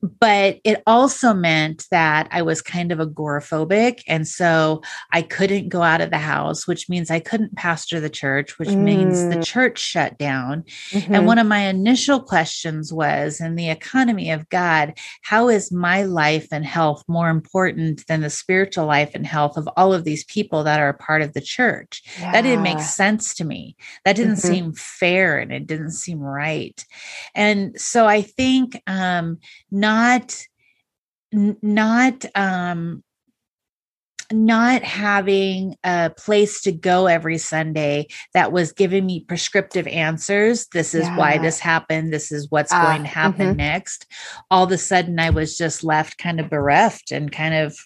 but 0.03 0.61
it 0.63 0.83
also 0.87 1.33
meant 1.33 1.87
that 1.91 2.29
I 2.31 2.43
was 2.43 2.61
kind 2.61 2.93
of 2.93 2.99
agoraphobic. 2.99 4.01
And 4.07 4.29
so 4.29 4.83
I 5.13 5.23
couldn't 5.23 5.71
go 5.71 5.83
out 5.83 6.01
of 6.01 6.11
the 6.11 6.19
house, 6.19 6.67
which 6.67 6.89
means 6.89 7.11
I 7.11 7.19
couldn't 7.19 7.57
pastor 7.57 7.99
the 7.99 8.11
church, 8.11 8.59
which 8.59 8.69
mm. 8.69 8.83
means 8.83 9.23
the 9.23 9.37
mm. 9.37 9.45
church 9.45 9.79
shut 9.79 10.19
down. 10.19 10.65
Mm-hmm. 10.91 11.15
And 11.15 11.27
one 11.27 11.39
of 11.39 11.47
my 11.47 11.61
initial 11.61 12.21
questions 12.21 12.93
was 12.93 13.41
in 13.41 13.55
the 13.55 13.71
economy 13.71 14.31
of 14.31 14.49
God, 14.51 14.99
how 15.23 15.49
is 15.49 15.73
my 15.73 16.03
life 16.03 16.49
and 16.53 16.65
health 16.65 17.03
more 17.09 17.31
important 17.31 18.07
than 18.07 18.21
the 18.21 18.31
spiritual 18.31 18.87
life 18.87 19.13
and 19.15 19.27
health 19.27 19.57
of 19.57 19.69
all 19.77 19.95
of 19.95 20.05
these 20.05 20.25
people 20.25 20.63
that 20.65 20.81
are 20.81 20.91
a 20.91 20.95
part 20.95 21.23
of 21.23 21.33
the 21.33 21.41
church? 21.41 22.03
Yeah. 22.21 22.33
That 22.33 22.43
didn't 22.43 22.63
make 22.63 22.81
sense 22.81 23.35
to 23.37 23.45
me. 23.45 23.77
That 24.05 24.17
didn't 24.17 24.35
mm-hmm. 24.35 24.53
seem 24.53 24.73
fair 24.75 25.39
and 25.39 25.53
it 25.53 25.67
didn't 25.67 25.93
seem 25.93 26.21
right. 26.21 26.85
And 27.35 27.81
so 27.81 28.07
I 28.07 28.21
think, 28.23 28.81
um, 28.87 29.39
not 29.71 29.86
not 31.33 32.25
um 32.35 33.03
not 34.33 34.83
having 34.83 35.77
a 35.85 36.11
place 36.17 36.63
to 36.63 36.73
go 36.73 37.07
every 37.07 37.39
Sunday 37.39 38.09
that 38.35 38.51
was 38.51 38.73
giving 38.73 39.07
me 39.07 39.21
prescriptive 39.21 39.87
answers. 39.87 40.67
This 40.73 40.95
is 40.95 41.05
yeah. 41.05 41.17
why 41.17 41.39
this 41.39 41.61
happened. 41.61 42.13
This 42.13 42.33
is 42.33 42.51
what's 42.51 42.73
uh, 42.73 42.83
going 42.83 43.03
to 43.03 43.09
happen 43.09 43.49
mm-hmm. 43.49 43.59
next. 43.59 44.07
All 44.51 44.65
of 44.65 44.73
a 44.73 44.79
sudden, 44.79 45.21
I 45.21 45.31
was 45.31 45.57
just 45.57 45.85
left 45.85 46.19
kind 46.19 46.41
of 46.41 46.51
bereft 46.51 47.13
and 47.13 47.31
kind 47.31 47.55
of 47.55 47.77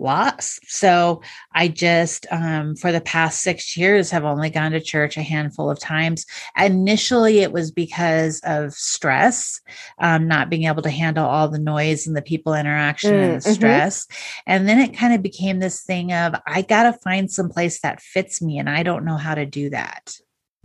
loss. 0.00 0.58
So 0.66 1.22
I 1.52 1.68
just, 1.68 2.26
um, 2.30 2.74
for 2.76 2.90
the 2.92 3.00
past 3.00 3.42
six 3.42 3.76
years, 3.76 4.10
have 4.10 4.24
only 4.24 4.50
gone 4.50 4.72
to 4.72 4.80
church 4.80 5.16
a 5.16 5.22
handful 5.22 5.70
of 5.70 5.78
times. 5.78 6.26
Initially, 6.58 7.40
it 7.40 7.52
was 7.52 7.70
because 7.70 8.40
of 8.44 8.72
stress, 8.72 9.60
um, 9.98 10.26
not 10.26 10.50
being 10.50 10.64
able 10.64 10.82
to 10.82 10.90
handle 10.90 11.26
all 11.26 11.48
the 11.48 11.58
noise 11.58 12.06
and 12.06 12.16
the 12.16 12.22
people 12.22 12.54
interaction 12.54 13.12
mm, 13.12 13.22
and 13.22 13.32
the 13.34 13.44
mm-hmm. 13.44 13.52
stress. 13.52 14.06
And 14.46 14.68
then 14.68 14.78
it 14.78 14.96
kind 14.96 15.14
of 15.14 15.22
became 15.22 15.58
this 15.58 15.82
thing 15.82 16.12
of, 16.12 16.34
I 16.46 16.62
got 16.62 16.84
to 16.84 16.92
find 17.04 17.30
some 17.30 17.48
place 17.48 17.80
that 17.82 18.00
fits 18.00 18.40
me, 18.40 18.58
and 18.58 18.68
I 18.68 18.82
don't 18.82 19.04
know 19.04 19.16
how 19.16 19.34
to 19.34 19.46
do 19.46 19.70
that. 19.70 20.16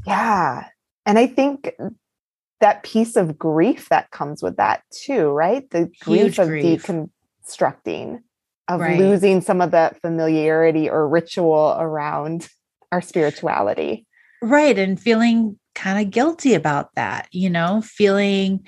Yeah. 0.08 0.68
And 1.06 1.20
I 1.20 1.28
think 1.28 1.74
that 2.62 2.84
piece 2.84 3.16
of 3.16 3.38
grief 3.38 3.90
that 3.90 4.12
comes 4.12 4.42
with 4.42 4.58
that 4.58 4.84
too, 4.92 5.28
right? 5.28 5.70
The 5.70 5.92
grief 6.02 6.22
Huge 6.22 6.40
of 6.40 6.48
grief. 6.48 6.86
deconstructing 6.86 8.22
of 8.68 8.80
right. 8.80 9.00
losing 9.00 9.42
some 9.42 9.62
of 9.62 9.72
that 9.72 10.00
familiarity 10.02 10.90
or 10.90 11.08
ritual 11.08 11.76
around 11.80 12.50
our 12.92 13.02
spirituality. 13.02 14.06
Right. 14.42 14.78
And 14.78 15.00
feeling 15.00 15.60
kind 15.76 16.06
of 16.06 16.12
guilty 16.12 16.54
about 16.54 16.94
that, 16.96 17.28
you 17.32 17.50
know, 17.50 17.82
feeling 17.84 18.66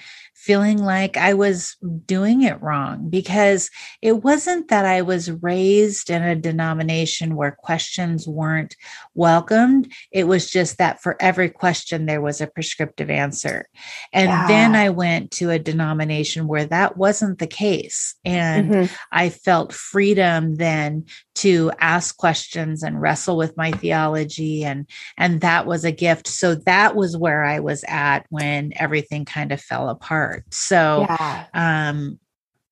feeling 0.47 0.77
like 0.77 1.17
I 1.17 1.33
was 1.33 1.75
doing 2.05 2.41
it 2.41 2.61
wrong 2.61 3.09
because 3.09 3.69
it 4.01 4.23
wasn't 4.23 4.69
that 4.69 4.85
I 4.85 5.01
was 5.01 5.29
raised 5.29 6.09
in 6.09 6.23
a 6.23 6.37
denomination 6.37 7.35
where 7.35 7.51
questions 7.51 8.25
weren't 8.25 8.77
welcomed. 9.13 9.91
It 10.09 10.23
was 10.23 10.49
just 10.49 10.77
that 10.77 11.03
for 11.03 11.17
every 11.19 11.49
question, 11.49 12.05
there 12.05 12.21
was 12.21 12.39
a 12.39 12.47
prescriptive 12.47 13.09
answer. 13.09 13.67
And 14.13 14.29
yeah. 14.29 14.47
then 14.47 14.73
I 14.73 14.89
went 14.89 15.31
to 15.31 15.49
a 15.49 15.59
denomination 15.59 16.47
where 16.47 16.65
that 16.67 16.95
wasn't 16.95 17.39
the 17.39 17.47
case. 17.47 18.15
And 18.23 18.71
mm-hmm. 18.71 18.95
I 19.11 19.27
felt 19.27 19.73
freedom 19.73 20.55
then 20.55 21.07
to 21.37 21.71
ask 21.79 22.17
questions 22.17 22.81
and 22.81 22.99
wrestle 22.99 23.37
with 23.37 23.55
my 23.57 23.71
theology 23.71 24.63
and 24.63 24.87
and 25.17 25.41
that 25.41 25.67
was 25.67 25.85
a 25.85 25.91
gift 25.91 26.27
so 26.27 26.55
that 26.55 26.95
was 26.95 27.15
where 27.15 27.43
i 27.43 27.59
was 27.59 27.85
at 27.87 28.25
when 28.29 28.73
everything 28.75 29.23
kind 29.23 29.51
of 29.51 29.61
fell 29.61 29.87
apart 29.89 30.36
so, 30.51 31.05
yeah. 31.09 31.45
um, 31.53 32.19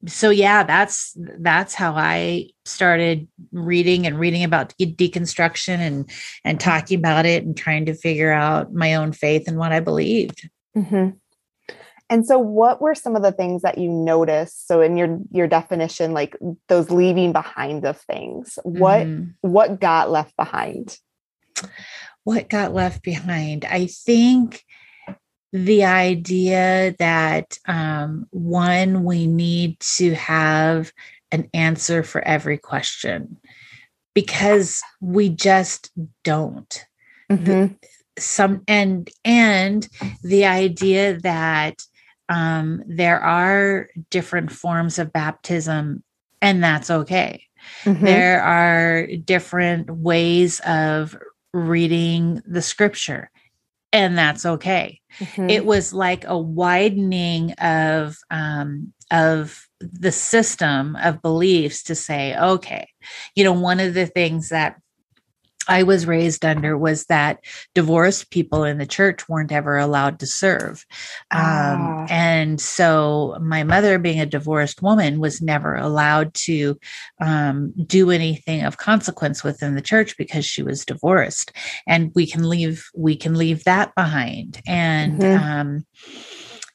so 0.07 0.29
yeah, 0.29 0.63
that's 0.63 1.13
that's 1.15 1.73
how 1.73 1.93
I 1.95 2.49
started 2.63 3.27
reading 3.51 4.05
and 4.05 4.19
reading 4.19 4.43
about 4.43 4.73
de- 4.77 4.93
deconstruction 4.93 5.79
and 5.79 6.09
and 6.43 6.59
talking 6.59 6.99
about 6.99 7.25
it 7.25 7.43
and 7.43 7.57
trying 7.57 7.85
to 7.85 7.93
figure 7.95 8.31
out 8.31 8.73
my 8.73 8.95
own 8.95 9.13
faith 9.13 9.47
and 9.47 9.57
what 9.57 9.71
I 9.71 9.79
believed. 9.79 10.49
Mm-hmm. 10.75 11.11
And 12.09 12.25
so, 12.25 12.37
what 12.37 12.81
were 12.81 12.93
some 12.93 13.15
of 13.15 13.23
the 13.23 13.31
things 13.31 13.63
that 13.63 13.77
you 13.77 13.89
noticed? 13.89 14.67
So, 14.67 14.81
in 14.81 14.95
your 14.95 15.19
your 15.31 15.47
definition, 15.47 16.13
like 16.13 16.35
those 16.67 16.91
leaving 16.91 17.31
behind 17.31 17.85
of 17.85 17.99
things, 17.99 18.59
what 18.63 19.07
mm-hmm. 19.07 19.31
what 19.41 19.79
got 19.79 20.11
left 20.11 20.35
behind? 20.37 20.99
What 22.23 22.49
got 22.49 22.73
left 22.73 23.01
behind? 23.01 23.65
I 23.65 23.87
think 23.87 24.63
the 25.55 25.85
idea 25.85 26.93
that 26.99 27.57
um, 27.65 28.27
one, 28.31 29.05
we 29.05 29.25
need 29.25 29.79
to 29.79 30.13
have 30.15 30.91
an 31.31 31.49
answer 31.53 32.03
for 32.03 32.21
every 32.27 32.57
question 32.57 33.37
because 34.13 34.81
we 34.99 35.29
just 35.29 35.91
don't. 36.25 36.85
Mm-hmm. 37.31 37.45
The, 37.45 37.75
some 38.19 38.63
and 38.67 39.09
and 39.23 39.87
the 40.23 40.45
idea 40.45 41.19
that 41.21 41.85
um, 42.27 42.83
there 42.85 43.21
are 43.21 43.89
different 44.09 44.51
forms 44.51 44.99
of 44.99 45.13
baptism 45.13 46.03
and 46.41 46.61
that's 46.61 46.91
okay. 46.91 47.45
Mm-hmm. 47.85 48.03
There 48.03 48.41
are 48.43 49.07
different 49.23 49.89
ways 49.89 50.59
of 50.65 51.15
reading 51.53 52.41
the 52.45 52.61
scripture 52.61 53.31
and 53.95 54.17
that's 54.17 54.45
okay. 54.45 54.99
Mm-hmm. 55.19 55.49
It 55.49 55.65
was 55.65 55.93
like 55.93 56.25
a 56.27 56.37
widening 56.37 57.53
of 57.53 58.17
um, 58.29 58.93
of 59.09 59.65
the 59.79 60.11
system 60.11 60.97
of 60.97 61.21
beliefs 61.21 61.83
to 61.83 61.95
say, 61.95 62.37
okay, 62.37 62.89
you 63.35 63.45
know, 63.45 63.53
one 63.53 63.79
of 63.79 63.93
the 63.93 64.05
things 64.05 64.49
that 64.49 64.81
I 65.67 65.83
was 65.83 66.05
raised 66.05 66.45
under 66.45 66.77
was 66.77 67.05
that 67.05 67.39
divorced 67.73 68.31
people 68.31 68.63
in 68.63 68.77
the 68.77 68.85
church 68.85 69.27
weren't 69.27 69.51
ever 69.51 69.77
allowed 69.77 70.19
to 70.19 70.27
serve. 70.27 70.85
Um, 71.31 71.41
ah. 71.41 72.07
And 72.09 72.59
so 72.59 73.37
my 73.41 73.63
mother, 73.63 73.97
being 73.99 74.19
a 74.19 74.25
divorced 74.25 74.81
woman, 74.81 75.19
was 75.19 75.41
never 75.41 75.75
allowed 75.75 76.33
to 76.45 76.77
um, 77.21 77.73
do 77.85 78.11
anything 78.11 78.63
of 78.63 78.77
consequence 78.77 79.43
within 79.43 79.75
the 79.75 79.81
church 79.81 80.17
because 80.17 80.45
she 80.45 80.63
was 80.63 80.85
divorced. 80.85 81.51
And 81.87 82.11
we 82.15 82.27
can 82.27 82.47
leave, 82.47 82.89
we 82.95 83.15
can 83.15 83.35
leave 83.35 83.63
that 83.63 83.95
behind. 83.95 84.61
And, 84.67 85.19
mm-hmm. 85.19 85.43
um, 85.43 85.85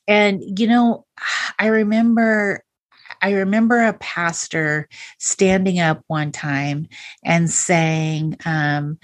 and, 0.09 0.59
you 0.59 0.67
know, 0.67 1.07
I 1.59 1.67
remember 1.67 2.65
I 3.23 3.33
remember 3.33 3.83
a 3.83 3.93
pastor 3.95 4.89
standing 5.19 5.79
up 5.79 6.03
one 6.07 6.33
time 6.33 6.89
and 7.25 7.50
saying, 7.50 8.37
um, 8.45 8.99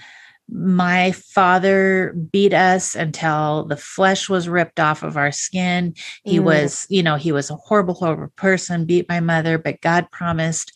my 0.49 1.11
father 1.11 2.13
beat 2.31 2.53
us 2.53 2.95
until 2.95 3.65
the 3.65 3.75
flesh 3.75 4.29
was 4.29 4.47
ripped 4.47 4.79
off 4.79 5.03
of 5.03 5.17
our 5.17 5.31
skin. 5.31 5.93
He 6.23 6.39
mm. 6.39 6.43
was, 6.43 6.87
you 6.89 7.03
know, 7.03 7.17
he 7.17 7.33
was 7.33 7.49
a 7.49 7.55
horrible, 7.55 7.95
horrible 7.95 8.31
person, 8.37 8.85
beat 8.85 9.09
my 9.09 9.19
mother, 9.19 9.57
but 9.57 9.81
God 9.81 10.09
promised 10.09 10.71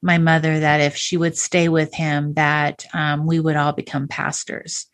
my 0.00 0.18
mother 0.18 0.60
that 0.60 0.80
if 0.80 0.96
she 0.96 1.16
would 1.16 1.36
stay 1.36 1.68
with 1.68 1.92
him, 1.92 2.34
that 2.34 2.86
um, 2.94 3.26
we 3.26 3.40
would 3.40 3.56
all 3.56 3.72
become 3.72 4.06
pastors. 4.06 4.86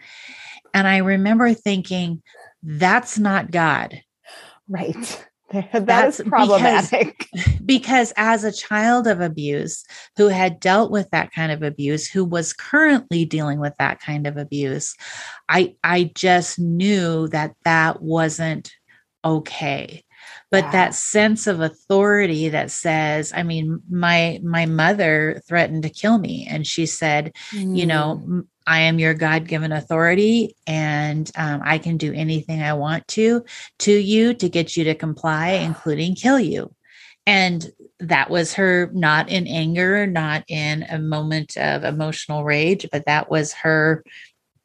And 0.73 0.88
I 0.88 0.99
remember 0.99 1.52
thinking, 1.52 2.23
that's 2.62 3.18
not 3.18 3.50
God. 3.50 4.00
Right. 4.66 5.26
That's 5.73 6.21
problematic. 6.23 7.28
Because, 7.32 7.56
because 7.64 8.12
as 8.16 8.44
a 8.44 8.52
child 8.52 9.06
of 9.06 9.21
abuse 9.21 9.85
who 10.16 10.28
had 10.28 10.61
dealt 10.61 10.90
with 10.90 11.11
that 11.11 11.32
kind 11.32 11.52
of 11.52 11.62
abuse, 11.62 12.09
who 12.09 12.25
was 12.25 12.52
currently 12.52 13.25
dealing 13.25 13.61
with 13.61 13.75
that 13.78 14.00
kind 14.00 14.26
of 14.26 14.37
abuse, 14.37 14.94
I 15.49 15.76
I 15.85 16.11
just 16.14 16.59
knew 16.59 17.28
that 17.28 17.54
that 17.64 18.02
wasn't 18.02 18.73
okay 19.25 20.04
but 20.50 20.71
that 20.73 20.94
sense 20.94 21.47
of 21.47 21.61
authority 21.61 22.49
that 22.49 22.71
says 22.71 23.32
i 23.35 23.42
mean 23.42 23.80
my 23.90 24.40
my 24.42 24.66
mother 24.66 25.40
threatened 25.49 25.82
to 25.82 25.88
kill 25.88 26.18
me 26.18 26.47
and 26.49 26.66
she 26.66 26.87
said 26.87 27.32
mm. 27.52 27.76
you 27.76 27.87
know 27.87 28.23
mm. 28.25 28.47
I 28.66 28.81
am 28.81 28.99
your 28.99 29.14
God 29.14 29.49
given 29.49 29.73
authority, 29.73 30.57
and 30.66 31.31
um, 31.37 31.61
I 31.64 31.78
can 31.78 31.97
do 31.97 32.12
anything 32.12 32.62
I 32.62 32.75
want 32.75 33.07
to 33.09 33.45
to 33.81 33.92
you 33.92 34.35
to 34.35 34.49
get 34.49 34.76
you 34.76 34.85
to 34.85 34.95
comply, 34.95 35.50
including 35.50 36.14
kill 36.14 36.38
you. 36.38 36.75
And 37.26 37.71
that 38.00 38.31
was 38.31 38.54
her 38.54 38.90
not 38.92 39.28
in 39.28 39.47
anger, 39.47 40.07
not 40.07 40.45
in 40.49 40.83
a 40.85 40.99
moment 40.99 41.57
of 41.57 41.85
emotional 41.85 42.45
rage, 42.45 42.87
but 42.90 43.07
that 43.07 43.31
was 43.31 43.52
her 43.52 44.02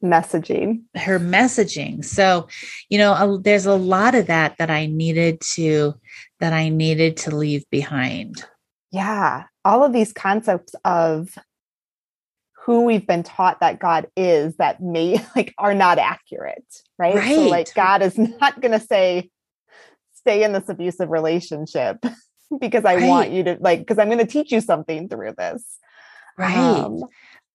messaging. 0.02 0.82
Her 0.96 1.18
messaging. 1.18 2.04
So, 2.04 2.48
you 2.88 2.98
know, 2.98 3.38
there's 3.38 3.66
a 3.66 3.74
lot 3.74 4.14
of 4.14 4.26
that 4.26 4.56
that 4.58 4.70
I 4.70 4.86
needed 4.86 5.40
to 5.54 5.94
that 6.40 6.52
I 6.52 6.68
needed 6.68 7.16
to 7.18 7.34
leave 7.34 7.64
behind. 7.70 8.44
Yeah, 8.90 9.44
all 9.64 9.84
of 9.84 9.92
these 9.92 10.12
concepts 10.12 10.74
of 10.84 11.36
who 12.68 12.82
we've 12.82 13.06
been 13.06 13.22
taught 13.22 13.60
that 13.60 13.78
God 13.78 14.08
is 14.14 14.54
that 14.56 14.82
may 14.82 15.18
like 15.34 15.54
are 15.56 15.72
not 15.72 15.98
accurate, 15.98 16.66
right? 16.98 17.14
right. 17.14 17.34
So 17.34 17.48
like 17.48 17.74
God 17.74 18.02
is 18.02 18.18
not 18.18 18.60
going 18.60 18.78
to 18.78 18.86
say 18.86 19.30
stay 20.12 20.44
in 20.44 20.52
this 20.52 20.68
abusive 20.68 21.08
relationship 21.08 21.96
because 22.60 22.84
I 22.84 22.96
right. 22.96 23.08
want 23.08 23.30
you 23.30 23.42
to 23.44 23.56
like 23.58 23.78
because 23.78 23.98
I'm 23.98 24.08
going 24.08 24.18
to 24.18 24.26
teach 24.26 24.52
you 24.52 24.60
something 24.60 25.08
through 25.08 25.32
this. 25.38 25.78
Right. 26.36 26.84
Um, 26.84 27.04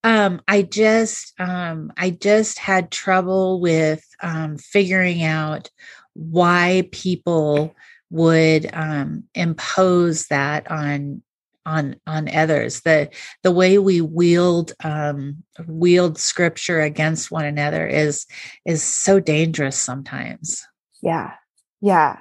um 0.04 0.42
I 0.48 0.64
just 0.64 1.40
um 1.40 1.94
I 1.96 2.10
just 2.10 2.58
had 2.58 2.90
trouble 2.90 3.62
with 3.62 4.04
um 4.24 4.58
figuring 4.58 5.22
out 5.22 5.70
why 6.14 6.90
people 6.92 7.76
would 8.10 8.68
um 8.74 9.26
impose 9.36 10.26
that 10.30 10.72
on 10.72 11.22
on 11.66 11.96
on 12.08 12.34
others 12.36 12.82
the 12.82 13.10
the 13.44 13.52
way 13.52 13.78
we 13.78 14.02
wield 14.02 14.74
um 14.84 15.44
wield 15.68 16.18
scripture 16.18 16.82
against 16.82 17.32
one 17.32 17.46
another 17.46 17.88
is 17.88 18.26
is 18.66 18.84
so 18.84 19.20
dangerous 19.20 19.78
sometimes. 19.78 20.66
Yeah. 21.02 21.34
Yeah. 21.82 22.20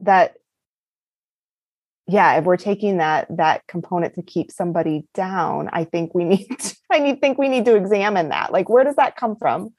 That 0.00 0.34
yeah 2.06 2.36
if 2.36 2.44
we're 2.44 2.56
taking 2.56 2.98
that 2.98 3.26
that 3.36 3.66
component 3.66 4.14
to 4.14 4.22
keep 4.22 4.50
somebody 4.50 5.06
down 5.14 5.70
i 5.72 5.84
think 5.84 6.14
we 6.14 6.24
need 6.24 6.46
to, 6.58 6.76
i 6.92 6.98
need 6.98 7.18
think 7.20 7.38
we 7.38 7.48
need 7.48 7.64
to 7.64 7.76
examine 7.76 8.28
that. 8.28 8.52
Like 8.52 8.68
where 8.68 8.84
does 8.84 8.96
that 8.96 9.16
come 9.16 9.36
from? 9.36 9.70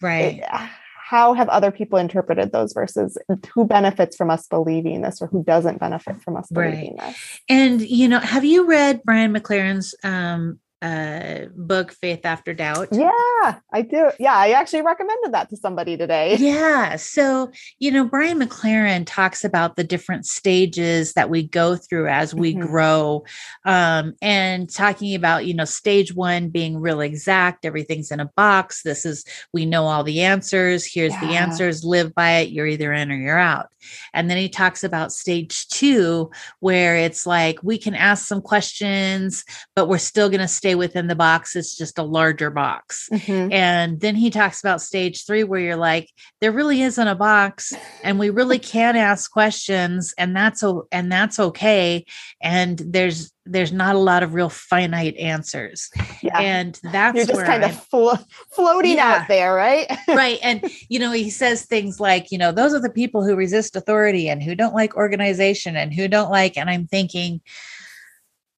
Right. 0.00 0.38
it, 0.38 0.70
how 1.06 1.34
have 1.34 1.48
other 1.50 1.70
people 1.70 2.00
interpreted 2.00 2.50
those 2.50 2.72
verses 2.72 3.16
who 3.54 3.64
benefits 3.64 4.16
from 4.16 4.28
us 4.28 4.48
believing 4.48 5.02
this 5.02 5.22
or 5.22 5.28
who 5.28 5.44
doesn't 5.44 5.78
benefit 5.78 6.20
from 6.20 6.36
us 6.36 6.48
believing 6.50 6.96
right. 6.98 7.06
this 7.08 7.40
and 7.48 7.80
you 7.80 8.08
know 8.08 8.18
have 8.18 8.44
you 8.44 8.66
read 8.66 9.00
brian 9.04 9.32
mclaren's 9.32 9.94
um 10.02 10.58
uh 10.82 11.46
book 11.56 11.90
faith 11.90 12.20
after 12.24 12.52
doubt 12.52 12.88
yeah 12.92 13.58
i 13.72 13.80
do 13.80 14.10
yeah 14.20 14.34
i 14.34 14.50
actually 14.50 14.82
recommended 14.82 15.32
that 15.32 15.48
to 15.48 15.56
somebody 15.56 15.96
today 15.96 16.36
yeah 16.38 16.96
so 16.96 17.50
you 17.78 17.90
know 17.90 18.04
brian 18.04 18.38
mclaren 18.38 19.04
talks 19.06 19.42
about 19.42 19.76
the 19.76 19.84
different 19.84 20.26
stages 20.26 21.14
that 21.14 21.30
we 21.30 21.42
go 21.42 21.76
through 21.76 22.06
as 22.06 22.34
we 22.34 22.52
mm-hmm. 22.52 22.66
grow 22.66 23.24
um 23.64 24.12
and 24.20 24.70
talking 24.70 25.14
about 25.14 25.46
you 25.46 25.54
know 25.54 25.64
stage 25.64 26.14
one 26.14 26.50
being 26.50 26.78
real 26.78 27.00
exact 27.00 27.64
everything's 27.64 28.10
in 28.10 28.20
a 28.20 28.30
box 28.36 28.82
this 28.82 29.06
is 29.06 29.24
we 29.54 29.64
know 29.64 29.86
all 29.86 30.04
the 30.04 30.20
answers 30.20 30.84
here's 30.84 31.12
yeah. 31.12 31.20
the 31.20 31.32
answers 31.34 31.84
live 31.84 32.14
by 32.14 32.32
it 32.32 32.50
you're 32.50 32.66
either 32.66 32.92
in 32.92 33.10
or 33.10 33.16
you're 33.16 33.38
out 33.38 33.68
and 34.12 34.28
then 34.28 34.36
he 34.36 34.48
talks 34.48 34.84
about 34.84 35.10
stage 35.10 35.68
two 35.68 36.30
where 36.60 36.96
it's 36.96 37.24
like 37.24 37.58
we 37.62 37.78
can 37.78 37.94
ask 37.94 38.26
some 38.26 38.42
questions 38.42 39.42
but 39.74 39.88
we're 39.88 39.96
still 39.96 40.28
going 40.28 40.40
to 40.40 40.48
stay 40.48 40.65
within 40.74 41.06
the 41.06 41.14
box. 41.14 41.56
It's 41.56 41.76
just 41.76 41.98
a 41.98 42.02
larger 42.02 42.50
box. 42.50 43.08
Mm-hmm. 43.12 43.52
And 43.52 44.00
then 44.00 44.14
he 44.14 44.30
talks 44.30 44.60
about 44.60 44.82
stage 44.82 45.24
three, 45.24 45.44
where 45.44 45.60
you're 45.60 45.76
like, 45.76 46.10
there 46.40 46.52
really 46.52 46.82
isn't 46.82 47.08
a 47.08 47.14
box, 47.14 47.72
and 48.02 48.18
we 48.18 48.30
really 48.30 48.58
can 48.58 48.96
ask 48.96 49.30
questions, 49.30 50.14
and 50.18 50.34
that's 50.34 50.64
and 50.92 51.12
that's 51.12 51.38
okay. 51.38 52.04
And 52.42 52.78
there's 52.78 53.32
there's 53.46 53.72
not 53.72 53.94
a 53.94 54.00
lot 54.00 54.22
of 54.22 54.34
real 54.34 54.48
finite 54.48 55.16
answers. 55.16 55.90
Yeah. 56.20 56.38
And 56.38 56.78
that's 56.82 57.16
you're 57.16 57.26
just 57.26 57.44
kind 57.44 57.64
I'm, 57.64 57.70
of 57.70 57.84
flo- 57.84 58.18
floating 58.52 58.96
yeah. 58.96 59.20
out 59.20 59.28
there, 59.28 59.54
right? 59.54 59.86
right. 60.08 60.38
And 60.42 60.68
you 60.88 60.98
know, 60.98 61.12
he 61.12 61.30
says 61.30 61.64
things 61.64 62.00
like, 62.00 62.32
you 62.32 62.38
know, 62.38 62.52
those 62.52 62.74
are 62.74 62.80
the 62.80 62.90
people 62.90 63.24
who 63.24 63.36
resist 63.36 63.76
authority 63.76 64.28
and 64.28 64.42
who 64.42 64.54
don't 64.54 64.74
like 64.74 64.96
organization 64.96 65.76
and 65.76 65.94
who 65.94 66.08
don't 66.08 66.30
like, 66.30 66.56
and 66.56 66.68
I'm 66.68 66.86
thinking, 66.86 67.40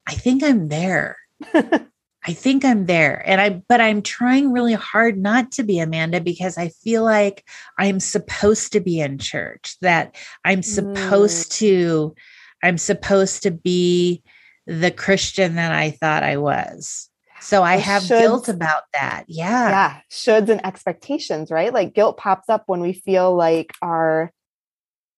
I 0.07 0.15
think 0.15 0.43
I'm 0.43 0.69
there. 0.69 1.19
I 2.27 2.33
think 2.33 2.65
I'm 2.65 2.87
there. 2.87 3.23
And 3.27 3.41
I, 3.41 3.63
but 3.69 3.81
I'm 3.81 4.03
trying 4.03 4.53
really 4.53 4.75
hard 4.75 5.17
not 5.17 5.53
to 5.53 5.63
be 5.63 5.79
Amanda 5.79 6.21
because 6.21 6.59
I 6.59 6.69
feel 6.69 7.05
like 7.05 7.45
I'm 7.79 8.01
supposed 8.01 8.73
to 8.73 8.81
be 8.81 9.01
in 9.01 9.19
church, 9.19 9.77
that 9.83 10.17
I'm 10.45 10.63
supposed 10.63 11.53
mm. 11.53 11.59
to, 11.59 12.15
I'm 12.63 12.77
supposed 12.77 13.45
to 13.45 13.51
be 13.51 14.23
the 14.67 14.91
Christian 14.91 15.55
that 15.55 15.73
I 15.73 15.93
thought 15.93 16.23
I 16.23 16.37
was. 16.37 17.09
So 17.41 17.63
I 17.63 17.77
have 17.77 18.03
shoulds, 18.03 18.21
guilt 18.21 18.49
about 18.49 18.83
that. 18.95 19.25
Yeah. 19.29 19.69
Yeah. 19.69 20.01
Shoulds 20.11 20.49
and 20.49 20.65
expectations, 20.67 21.51
right? 21.51 21.73
Like 21.73 21.95
guilt 21.95 22.17
pops 22.17 22.49
up 22.49 22.65
when 22.67 22.81
we 22.81 22.93
feel 22.93 23.35
like 23.35 23.73
our 23.81 24.33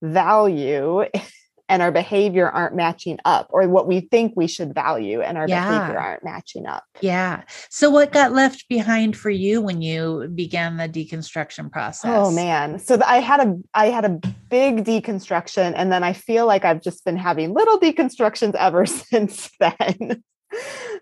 value 0.03 1.07
and 1.71 1.83
our 1.83 1.93
behavior 1.93 2.51
aren't 2.51 2.75
matching 2.75 3.17
up 3.25 3.47
or 3.51 3.67
what 3.69 3.87
we 3.87 4.01
think 4.01 4.33
we 4.35 4.49
should 4.49 4.75
value 4.75 5.21
and 5.21 5.39
our 5.39 5.49
yeah. 5.49 5.69
behavior 5.69 6.01
aren't 6.01 6.25
matching 6.25 6.67
up. 6.67 6.83
Yeah. 7.01 7.45
So 7.71 7.89
what 7.89 8.13
got 8.13 8.33
left 8.33 8.69
behind 8.69 9.17
for 9.17 9.31
you 9.31 9.63
when 9.63 9.81
you 9.81 10.29
began 10.35 10.77
the 10.79 10.89
deconstruction 10.89 11.71
process? 11.71 12.11
Oh 12.13 12.33
man. 12.33 12.81
So 12.81 12.99
I 13.07 13.21
had 13.21 13.41
a 13.41 13.57
I 13.73 13.87
had 13.87 14.05
a 14.05 14.21
big 14.49 14.85
deconstruction 14.85 15.73
and 15.77 15.93
then 15.93 16.03
I 16.03 16.13
feel 16.13 16.45
like 16.45 16.65
I've 16.65 16.83
just 16.83 17.05
been 17.05 17.17
having 17.17 17.55
little 17.55 17.79
deconstructions 17.79 18.57
ever 18.57 18.85
since 18.87 19.49
then. 19.61 20.25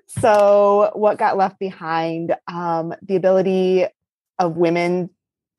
so 0.08 0.90
what 0.92 1.16
got 1.16 1.38
left 1.38 1.58
behind 1.58 2.36
um 2.46 2.92
the 3.00 3.16
ability 3.16 3.86
of 4.38 4.58
women 4.58 5.08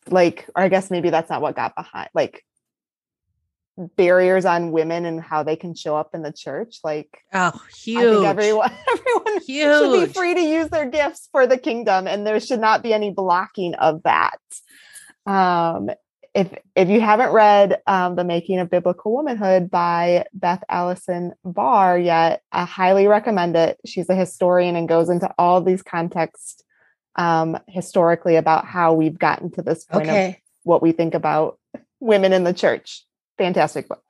like 0.08 0.48
or 0.56 0.62
I 0.62 0.70
guess 0.70 0.92
maybe 0.92 1.10
that's 1.10 1.32
not 1.32 1.42
what 1.42 1.56
got 1.56 1.76
behind 1.76 2.10
like 2.14 2.46
barriers 3.96 4.44
on 4.44 4.72
women 4.72 5.06
and 5.06 5.22
how 5.22 5.42
they 5.42 5.56
can 5.56 5.74
show 5.74 5.96
up 5.96 6.10
in 6.14 6.22
the 6.22 6.34
church 6.34 6.80
like 6.84 7.24
oh 7.34 7.58
huge 7.78 8.26
everyone 8.26 8.72
everyone 8.92 9.42
huge. 9.42 9.64
should 9.64 10.08
be 10.08 10.14
free 10.14 10.34
to 10.34 10.42
use 10.42 10.68
their 10.70 10.90
gifts 10.90 11.30
for 11.32 11.48
the 11.48 11.58
kingdom 11.58 12.06
and 12.06 12.28
there 12.28 12.40
should 12.40 12.60
not 12.60 12.84
be 12.84 12.94
any 12.94 13.10
blocking 13.10 13.74
of 13.76 14.04
that 14.04 14.40
um 15.26 15.90
if 16.34 16.54
if 16.76 16.90
you 16.90 17.00
haven't 17.00 17.32
read 17.32 17.82
um, 17.88 18.16
the 18.16 18.24
making 18.24 18.60
of 18.60 18.70
biblical 18.70 19.14
womanhood 19.14 19.72
by 19.72 20.26
beth 20.34 20.64
allison 20.68 21.32
barr 21.46 21.98
yet 21.98 22.42
i 22.52 22.66
highly 22.66 23.08
recommend 23.08 23.56
it 23.56 23.80
she's 23.86 24.10
a 24.10 24.16
historian 24.16 24.76
and 24.76 24.90
goes 24.90 25.10
into 25.10 25.30
all 25.38 25.62
these 25.62 25.82
contexts 25.82 26.64
um, 27.16 27.58
historically 27.68 28.36
about 28.36 28.66
how 28.66 28.94
we've 28.94 29.18
gotten 29.18 29.52
to 29.52 29.62
this 29.62 29.84
point 29.84 30.08
okay. 30.08 30.30
of 30.30 30.36
what 30.64 30.82
we 30.82 30.92
think 30.92 31.14
about 31.14 31.60
women 32.00 32.32
in 32.32 32.44
the 32.44 32.54
church 32.54 33.04
fantastic 33.40 33.88
book. 33.88 34.04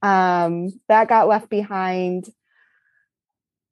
Um, 0.00 0.80
that 0.88 1.08
got 1.08 1.28
left 1.28 1.50
behind. 1.50 2.28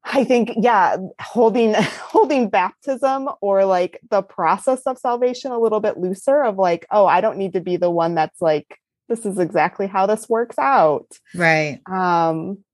I 0.05 0.25
think, 0.25 0.53
yeah, 0.57 0.97
holding 1.21 1.75
holding 1.79 2.51
baptism 2.51 3.29
or 3.41 3.65
like 3.65 4.01
the 4.11 4.23
process 4.23 4.83
of 4.87 4.99
salvation 4.99 5.53
a 5.53 5.59
little 5.59 5.81
bit 5.81 5.99
looser 5.99 6.43
of 6.43 6.57
like, 6.57 6.87
oh, 6.91 7.07
I 7.07 7.21
don't 7.21 7.39
need 7.39 7.55
to 7.55 7.61
be 7.61 7.77
the 7.77 7.91
one 7.91 8.15
that's 8.15 8.41
like, 8.43 8.79
this 9.09 9.25
is 9.25 9.39
exactly 9.39 9.87
how 9.87 10.07
this 10.07 10.29
works 10.29 10.59
out. 10.59 11.07
Right. 11.35 11.81
Um, 11.87 12.65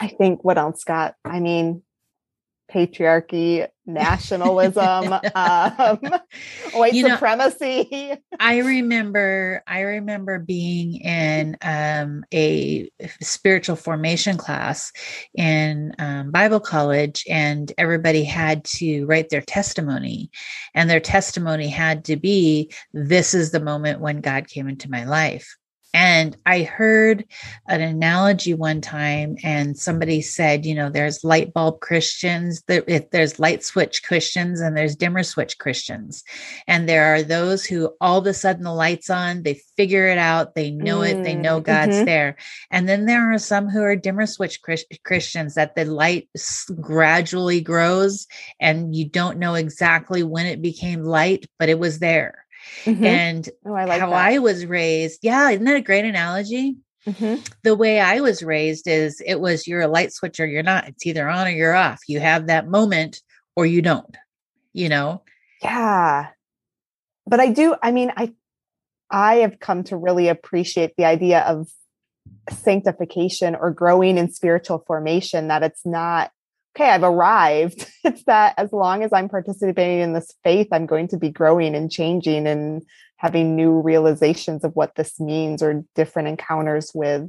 I 0.00 0.08
think 0.08 0.44
what 0.44 0.58
else 0.58 0.84
got, 0.84 1.14
I 1.24 1.40
mean, 1.40 1.82
patriarchy, 2.72 3.66
nationalism, 3.86 5.14
um, 5.34 5.98
white 6.72 6.94
you 6.94 7.08
supremacy. 7.08 7.88
Know, 7.90 8.16
I 8.38 8.58
remember, 8.58 9.62
I 9.66 9.80
remember 9.80 10.38
being 10.38 10.96
in 10.96 11.56
um, 11.62 12.24
a 12.32 12.90
spiritual 13.20 13.76
formation 13.76 14.36
class 14.36 14.92
in 15.34 15.92
um, 15.98 16.30
Bible 16.30 16.60
college, 16.60 17.24
and 17.28 17.72
everybody 17.78 18.24
had 18.24 18.64
to 18.64 19.06
write 19.06 19.30
their 19.30 19.42
testimony, 19.42 20.30
and 20.74 20.88
their 20.88 21.00
testimony 21.00 21.68
had 21.68 22.04
to 22.06 22.16
be, 22.16 22.72
"This 22.92 23.34
is 23.34 23.50
the 23.50 23.60
moment 23.60 24.00
when 24.00 24.20
God 24.20 24.48
came 24.48 24.68
into 24.68 24.90
my 24.90 25.04
life." 25.04 25.57
And 25.94 26.36
I 26.44 26.62
heard 26.62 27.24
an 27.66 27.80
analogy 27.80 28.52
one 28.52 28.82
time, 28.82 29.36
and 29.42 29.76
somebody 29.76 30.20
said, 30.20 30.66
you 30.66 30.74
know, 30.74 30.90
there's 30.90 31.24
light 31.24 31.54
bulb 31.54 31.80
Christians, 31.80 32.62
there's 32.66 33.38
light 33.38 33.64
switch 33.64 34.02
Christians, 34.02 34.60
and 34.60 34.76
there's 34.76 34.96
dimmer 34.96 35.22
switch 35.22 35.56
Christians. 35.58 36.24
And 36.66 36.86
there 36.86 37.14
are 37.14 37.22
those 37.22 37.64
who 37.64 37.94
all 38.02 38.18
of 38.18 38.26
a 38.26 38.34
sudden 38.34 38.64
the 38.64 38.74
light's 38.74 39.08
on, 39.08 39.44
they 39.44 39.62
figure 39.78 40.06
it 40.06 40.18
out, 40.18 40.54
they 40.54 40.70
know 40.70 40.98
mm, 40.98 41.10
it, 41.10 41.24
they 41.24 41.34
know 41.34 41.58
mm, 41.58 41.64
God's 41.64 41.96
mm-hmm. 41.96 42.04
there. 42.04 42.36
And 42.70 42.86
then 42.86 43.06
there 43.06 43.32
are 43.32 43.38
some 43.38 43.68
who 43.68 43.82
are 43.82 43.96
dimmer 43.96 44.26
switch 44.26 44.60
Christians 45.04 45.54
that 45.54 45.74
the 45.74 45.86
light 45.86 46.28
gradually 46.80 47.62
grows, 47.62 48.26
and 48.60 48.94
you 48.94 49.08
don't 49.08 49.38
know 49.38 49.54
exactly 49.54 50.22
when 50.22 50.44
it 50.44 50.60
became 50.60 51.02
light, 51.02 51.46
but 51.58 51.70
it 51.70 51.78
was 51.78 51.98
there. 51.98 52.44
Mm-hmm. 52.84 53.04
And 53.04 53.48
oh, 53.66 53.74
I 53.74 53.84
like 53.84 54.00
how 54.00 54.10
that. 54.10 54.16
I 54.16 54.38
was 54.38 54.66
raised, 54.66 55.20
yeah, 55.22 55.50
isn't 55.50 55.64
that 55.64 55.76
a 55.76 55.82
great 55.82 56.04
analogy? 56.04 56.76
Mm-hmm. 57.06 57.42
The 57.62 57.74
way 57.74 58.00
I 58.00 58.20
was 58.20 58.42
raised 58.42 58.86
is 58.86 59.22
it 59.24 59.40
was 59.40 59.66
you're 59.66 59.80
a 59.80 59.88
light 59.88 60.12
switch 60.12 60.40
or 60.40 60.46
you're 60.46 60.62
not. 60.62 60.88
It's 60.88 61.06
either 61.06 61.28
on 61.28 61.46
or 61.46 61.50
you're 61.50 61.74
off. 61.74 62.00
You 62.06 62.20
have 62.20 62.48
that 62.48 62.68
moment 62.68 63.20
or 63.56 63.64
you 63.66 63.82
don't, 63.82 64.16
you 64.72 64.88
know? 64.88 65.22
Yeah. 65.62 66.28
But 67.26 67.40
I 67.40 67.50
do, 67.50 67.74
I 67.82 67.92
mean, 67.92 68.12
I 68.16 68.32
I 69.10 69.36
have 69.36 69.58
come 69.58 69.84
to 69.84 69.96
really 69.96 70.28
appreciate 70.28 70.94
the 70.96 71.06
idea 71.06 71.40
of 71.40 71.68
sanctification 72.50 73.54
or 73.54 73.70
growing 73.70 74.18
in 74.18 74.30
spiritual 74.30 74.84
formation, 74.86 75.48
that 75.48 75.62
it's 75.62 75.86
not 75.86 76.30
okay, 76.78 76.90
I've 76.90 77.02
arrived. 77.02 77.86
It's 78.04 78.24
that 78.24 78.54
as 78.56 78.72
long 78.72 79.02
as 79.02 79.12
I'm 79.12 79.28
participating 79.28 79.98
in 79.98 80.14
this 80.14 80.32
faith, 80.42 80.68
I'm 80.72 80.86
going 80.86 81.08
to 81.08 81.18
be 81.18 81.28
growing 81.28 81.74
and 81.74 81.90
changing 81.90 82.46
and 82.46 82.82
having 83.16 83.54
new 83.54 83.80
realizations 83.82 84.64
of 84.64 84.74
what 84.76 84.94
this 84.94 85.20
means 85.20 85.62
or 85.62 85.84
different 85.94 86.28
encounters 86.28 86.90
with 86.94 87.28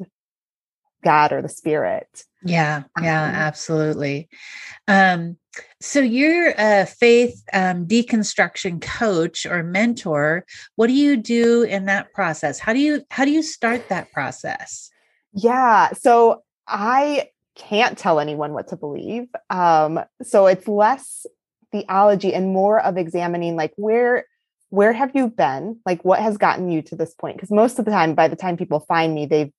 God 1.03 1.33
or 1.33 1.41
the 1.41 1.49
spirit. 1.49 2.23
Yeah, 2.43 2.83
yeah, 3.01 3.23
um, 3.25 3.35
absolutely. 3.35 4.29
Um, 4.87 5.35
so 5.81 5.99
you're 5.99 6.53
a 6.57 6.85
faith 6.85 7.43
um, 7.51 7.87
deconstruction 7.87 8.81
coach 8.81 9.45
or 9.45 9.61
mentor. 9.61 10.45
What 10.75 10.87
do 10.87 10.93
you 10.93 11.17
do 11.17 11.63
in 11.63 11.85
that 11.85 12.13
process? 12.13 12.59
How 12.59 12.71
do 12.71 12.79
you 12.79 13.03
how 13.11 13.25
do 13.25 13.31
you 13.31 13.43
start 13.43 13.89
that 13.89 14.13
process? 14.13 14.91
Yeah, 15.33 15.91
so 15.91 16.43
I 16.67 17.29
can't 17.55 17.97
tell 17.97 18.19
anyone 18.19 18.53
what 18.53 18.69
to 18.69 18.75
believe. 18.75 19.27
Um, 19.49 19.99
so 20.21 20.47
it's 20.47 20.67
less 20.67 21.25
theology 21.71 22.33
and 22.33 22.53
more 22.53 22.79
of 22.79 22.97
examining 22.97 23.55
like 23.55 23.73
where 23.75 24.25
where 24.69 24.93
have 24.93 25.15
you 25.15 25.27
been? 25.27 25.79
Like 25.85 26.05
what 26.05 26.19
has 26.19 26.37
gotten 26.37 26.69
you 26.69 26.81
to 26.83 26.95
this 26.95 27.13
point? 27.15 27.37
Because 27.37 27.49
most 27.49 27.79
of 27.79 27.85
the 27.85 27.91
time, 27.91 28.13
by 28.13 28.27
the 28.27 28.35
time 28.35 28.55
people 28.55 28.79
find 28.79 29.15
me, 29.15 29.25
they've 29.25 29.51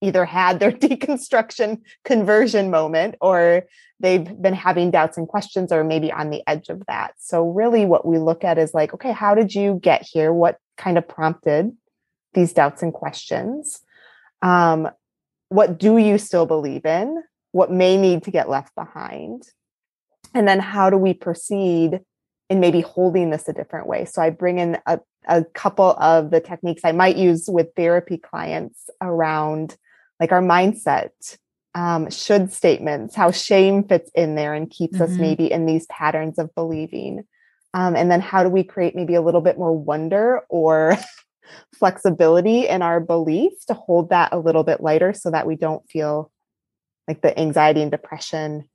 either 0.00 0.24
had 0.24 0.60
their 0.60 0.72
deconstruction 0.72 1.80
conversion 2.04 2.70
moment 2.70 3.16
or 3.20 3.64
they've 4.00 4.40
been 4.40 4.54
having 4.54 4.90
doubts 4.90 5.16
and 5.16 5.28
questions 5.28 5.72
or 5.72 5.84
maybe 5.84 6.10
on 6.10 6.30
the 6.30 6.42
edge 6.46 6.68
of 6.68 6.82
that. 6.86 7.14
So 7.18 7.48
really 7.48 7.84
what 7.84 8.06
we 8.06 8.18
look 8.18 8.44
at 8.44 8.58
is 8.58 8.74
like, 8.74 8.94
okay, 8.94 9.12
how 9.12 9.34
did 9.34 9.54
you 9.54 9.78
get 9.82 10.06
here? 10.10 10.32
What 10.32 10.58
kind 10.76 10.98
of 10.98 11.06
prompted 11.06 11.72
these 12.32 12.52
doubts 12.52 12.82
and 12.82 12.92
questions? 12.92 13.80
Um, 14.42 14.88
what 15.54 15.78
do 15.78 15.98
you 15.98 16.18
still 16.18 16.46
believe 16.46 16.84
in? 16.84 17.22
What 17.52 17.70
may 17.70 17.96
need 17.96 18.24
to 18.24 18.32
get 18.32 18.48
left 18.48 18.74
behind? 18.74 19.44
And 20.34 20.48
then 20.48 20.58
how 20.58 20.90
do 20.90 20.98
we 20.98 21.14
proceed 21.14 22.00
in 22.50 22.58
maybe 22.58 22.80
holding 22.80 23.30
this 23.30 23.46
a 23.46 23.52
different 23.52 23.86
way? 23.86 24.04
So 24.04 24.20
I 24.20 24.30
bring 24.30 24.58
in 24.58 24.78
a, 24.84 24.98
a 25.28 25.44
couple 25.44 25.90
of 25.90 26.32
the 26.32 26.40
techniques 26.40 26.82
I 26.84 26.90
might 26.90 27.16
use 27.16 27.44
with 27.48 27.68
therapy 27.76 28.18
clients 28.18 28.90
around 29.00 29.76
like 30.18 30.32
our 30.32 30.42
mindset, 30.42 31.10
um, 31.76 32.10
should 32.10 32.52
statements, 32.52 33.14
how 33.14 33.30
shame 33.30 33.84
fits 33.84 34.10
in 34.12 34.34
there 34.34 34.54
and 34.54 34.68
keeps 34.68 34.94
mm-hmm. 34.94 35.12
us 35.12 35.18
maybe 35.18 35.52
in 35.52 35.66
these 35.66 35.86
patterns 35.86 36.40
of 36.40 36.52
believing. 36.56 37.22
Um, 37.74 37.94
and 37.94 38.10
then 38.10 38.20
how 38.20 38.42
do 38.42 38.48
we 38.48 38.64
create 38.64 38.96
maybe 38.96 39.14
a 39.14 39.22
little 39.22 39.40
bit 39.40 39.56
more 39.56 39.76
wonder 39.76 40.40
or 40.48 40.98
flexibility 41.74 42.68
in 42.68 42.82
our 42.82 43.00
beliefs 43.00 43.64
to 43.66 43.74
hold 43.74 44.10
that 44.10 44.32
a 44.32 44.38
little 44.38 44.64
bit 44.64 44.80
lighter 44.80 45.12
so 45.12 45.30
that 45.30 45.46
we 45.46 45.56
don't 45.56 45.88
feel 45.88 46.30
like 47.08 47.20
the 47.20 47.38
anxiety 47.38 47.82
and 47.82 47.90
depression 47.90 48.68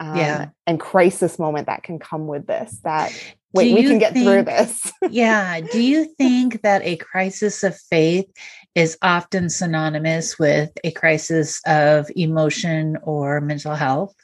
um, 0.00 0.16
yeah. 0.16 0.48
and 0.66 0.78
crisis 0.78 1.38
moment 1.38 1.66
that 1.66 1.82
can 1.82 1.98
come 1.98 2.26
with 2.26 2.46
this 2.46 2.78
that 2.84 3.12
wait 3.54 3.74
we 3.74 3.84
can 3.84 3.98
get 3.98 4.12
think, 4.12 4.26
through 4.26 4.42
this. 4.42 4.92
Yeah. 5.10 5.60
Do 5.60 5.80
you 5.80 6.04
think 6.18 6.62
that 6.62 6.82
a 6.82 6.96
crisis 6.96 7.62
of 7.62 7.76
faith 7.76 8.26
is 8.74 8.98
often 9.00 9.48
synonymous 9.48 10.38
with 10.38 10.70
a 10.84 10.90
crisis 10.90 11.60
of 11.66 12.10
emotion 12.14 12.98
or 13.02 13.40
mental 13.40 13.74
health? 13.74 14.14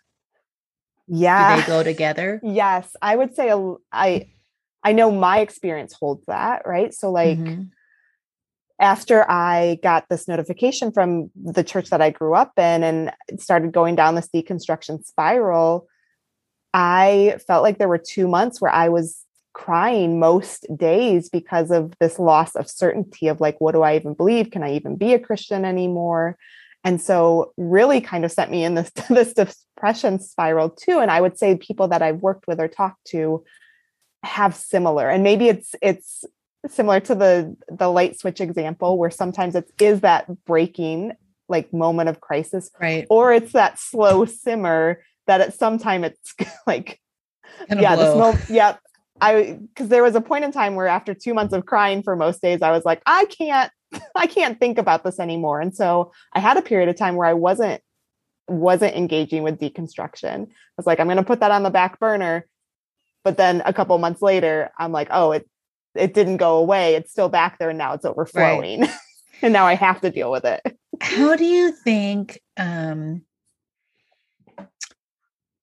Yeah 1.09 1.57
do 1.57 1.63
they 1.63 1.67
go 1.67 1.83
together? 1.83 2.41
Yes. 2.43 2.95
I 3.01 3.17
would 3.17 3.35
say 3.35 3.53
I 3.91 4.29
i 4.85 4.93
know 4.93 5.11
my 5.11 5.39
experience 5.39 5.95
holds 5.95 6.27
that 6.27 6.63
right? 6.67 6.93
So 6.93 7.11
like 7.11 7.39
mm-hmm 7.39 7.63
after 8.83 9.25
I 9.31 9.79
got 9.83 10.09
this 10.09 10.27
notification 10.27 10.91
from 10.91 11.31
the 11.37 11.63
church 11.63 11.89
that 11.91 12.03
I 12.03 12.11
grew 12.11 12.35
up 12.35 12.53
in 12.59 12.83
and 12.83 13.13
started 13.39 13.71
going 13.71 13.95
down 13.95 14.17
this 14.17 14.29
deconstruction 14.35 15.07
spiral, 15.07 15.87
I 16.75 17.39
felt 17.47 17.63
like 17.63 17.79
there 17.79 17.89
were 17.89 17.99
two 17.99 18.27
months 18.27 18.61
where 18.61 18.73
I 18.73 18.89
was 18.89 19.25
crying 19.53 20.19
most 20.19 20.67
days 20.77 21.29
because 21.29 21.71
of 21.71 21.95
this 22.01 22.19
loss 22.19 22.57
of 22.57 22.69
certainty 22.69 23.29
of 23.29 23.41
like, 23.41 23.61
what 23.61 23.73
do 23.73 23.83
I 23.83 23.95
even 23.95 24.15
believe? 24.15 24.51
Can 24.51 24.65
I 24.65 24.75
even 24.75 24.97
be 24.97 25.15
a 25.15 25.19
Christian 25.21 25.65
anymore? 25.65 26.37
And 26.83 27.01
so 27.01 27.53
really 27.57 28.01
kind 28.01 28.25
of 28.25 28.33
sent 28.33 28.51
me 28.51 28.65
in 28.65 28.75
this, 28.75 28.91
this 29.09 29.33
depression 29.33 30.19
spiral 30.19 30.71
too. 30.71 30.99
And 30.99 31.11
I 31.11 31.21
would 31.21 31.39
say 31.39 31.57
people 31.57 31.87
that 31.89 32.03
I've 32.03 32.21
worked 32.21 32.49
with 32.49 32.59
or 32.59 32.67
talked 32.67 33.05
to 33.09 33.45
have 34.25 34.55
similar 34.55 35.09
and 35.11 35.25
maybe 35.25 35.49
it's 35.49 35.75
it's 35.83 36.25
similar 36.69 37.01
to 37.01 37.15
the 37.15 37.57
the 37.69 37.89
light 37.89 38.19
switch 38.19 38.41
example 38.41 38.99
where 38.99 39.11
sometimes 39.11 39.55
it 39.55 39.71
is 39.81 40.01
that 40.01 40.27
breaking 40.45 41.13
like 41.49 41.73
moment 41.73 42.09
of 42.09 42.21
crisis 42.21 42.71
right. 42.81 43.07
or 43.11 43.33
it's 43.33 43.53
that 43.53 43.79
slow 43.79 44.25
simmer 44.25 45.03
that 45.27 45.41
at 45.41 45.55
some 45.55 45.79
time 45.79 46.05
it's 46.05 46.35
like 46.67 47.01
yeah 47.69 47.97
blow. 47.97 48.05
this 48.05 48.17
moment 48.17 48.45
yeah 48.49 48.77
i 49.21 49.59
because 49.69 49.89
there 49.89 50.03
was 50.03 50.15
a 50.15 50.21
point 50.21 50.45
in 50.45 50.53
time 50.53 50.75
where 50.75 50.87
after 50.87 51.15
two 51.15 51.35
months 51.35 51.53
of 51.53 51.67
crying 51.67 52.03
for 52.03 52.15
most 52.15 52.41
days 52.41 52.63
i 52.63 52.71
was 52.71 52.85
like 52.85 53.03
i 53.07 53.25
can't 53.27 53.71
i 54.15 54.27
can't 54.27 54.59
think 54.59 54.79
about 54.79 55.05
this 55.05 55.19
anymore. 55.21 55.61
And 55.61 55.75
so 55.75 56.13
i 56.33 56.41
had 56.41 56.57
a 56.57 56.63
period 56.63 56.89
of 56.89 56.97
time 56.97 57.17
where 57.17 57.29
i 57.29 57.35
wasn't 57.35 57.83
wasn't 58.49 58.97
engaging 58.97 59.43
with 59.43 59.61
deconstruction. 59.61 60.47
I 60.47 60.75
was 60.77 60.87
like 60.87 61.01
i'm 61.01 61.07
going 61.07 61.17
to 61.17 61.23
put 61.23 61.41
that 61.41 61.51
on 61.51 61.63
the 61.63 61.71
back 61.71 61.99
burner. 61.99 62.47
But 63.25 63.37
then 63.37 63.63
a 63.65 63.73
couple 63.73 63.97
months 63.99 64.23
later 64.23 64.71
i'm 64.79 64.93
like 64.93 65.09
oh 65.11 65.33
it 65.33 65.49
it 65.95 66.15
didn't 66.15 66.39
go 66.39 66.59
away. 66.59 66.95
It's 66.95 67.11
still 67.11 67.29
back 67.29 67.59
there 67.59 67.71
and 67.71 67.79
now 67.79 67.95
it's 67.95 68.05
overflowing. 68.05 68.83
Right. 68.83 68.91
and 69.43 69.53
now 69.53 69.67
I 69.67 69.75
have 69.75 70.01
to 70.01 70.11
deal 70.11 70.31
with 70.31 70.45
it. 70.45 70.61
How 71.01 71.37
do 71.37 71.45
you 71.45 71.73
think 71.73 72.41
um, 72.57 73.23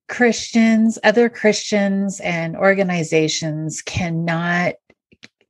Christians, 0.07 0.99
other 1.03 1.29
Christians, 1.29 2.19
and 2.19 2.57
organizations 2.57 3.81
cannot 3.81 4.75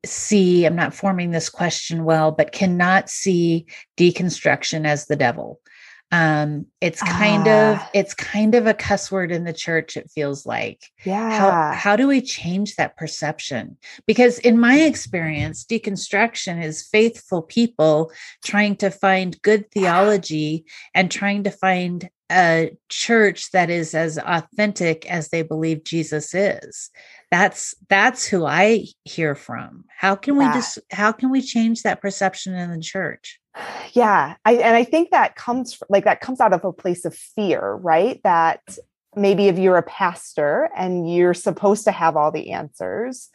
see? 0.05 0.65
I'm 0.65 0.75
not 0.75 0.93
forming 0.93 1.31
this 1.31 1.49
question 1.49 2.03
well, 2.03 2.31
but 2.31 2.51
cannot 2.51 3.09
see 3.09 3.65
deconstruction 3.97 4.85
as 4.85 5.07
the 5.07 5.15
devil 5.15 5.59
um 6.11 6.65
it's 6.81 7.01
kind 7.03 7.47
of 7.47 7.77
ah. 7.77 7.89
it's 7.93 8.15
kind 8.15 8.55
of 8.55 8.65
a 8.65 8.73
cuss 8.73 9.11
word 9.11 9.31
in 9.31 9.43
the 9.43 9.53
church 9.53 9.95
it 9.95 10.09
feels 10.09 10.45
like. 10.45 10.81
Yeah. 11.05 11.37
how 11.37 11.71
how 11.73 11.95
do 11.95 12.07
we 12.07 12.21
change 12.21 12.75
that 12.75 12.97
perception? 12.97 13.77
Because 14.07 14.39
in 14.39 14.59
my 14.59 14.79
experience 14.79 15.65
deconstruction 15.65 16.63
is 16.63 16.87
faithful 16.87 17.43
people 17.43 18.11
trying 18.43 18.75
to 18.77 18.89
find 18.89 19.39
good 19.43 19.69
theology 19.71 20.65
and 20.95 21.11
trying 21.11 21.43
to 21.43 21.51
find 21.51 22.09
a 22.31 22.71
church 22.89 23.51
that 23.51 23.69
is 23.69 23.95
as 23.95 24.19
authentic 24.19 25.09
as 25.09 25.29
they 25.29 25.41
believe 25.41 25.83
Jesus 25.83 26.33
is 26.35 26.91
that's 27.31 27.75
that's 27.89 28.25
who 28.25 28.45
i 28.45 28.85
hear 29.03 29.35
from. 29.35 29.85
How 29.95 30.15
can 30.15 30.35
yeah. 30.35 30.47
we 30.47 30.53
just 30.53 30.79
how 30.91 31.11
can 31.11 31.29
we 31.29 31.41
change 31.41 31.83
that 31.83 32.01
perception 32.01 32.55
in 32.55 32.71
the 32.71 32.81
church? 32.81 33.39
Yeah 33.93 34.35
I, 34.45 34.53
and 34.53 34.75
i 34.75 34.83
think 34.83 35.09
that 35.11 35.35
comes 35.35 35.79
like 35.89 36.05
that 36.05 36.21
comes 36.21 36.39
out 36.39 36.53
of 36.53 36.63
a 36.63 36.71
place 36.71 37.05
of 37.05 37.15
fear 37.15 37.73
right? 37.73 38.21
That 38.23 38.61
maybe 39.15 39.47
if 39.47 39.57
you're 39.57 39.77
a 39.77 39.83
pastor 39.83 40.69
and 40.75 41.11
you're 41.11 41.33
supposed 41.33 41.83
to 41.85 41.91
have 41.91 42.15
all 42.15 42.31
the 42.31 42.51
answers 42.51 43.29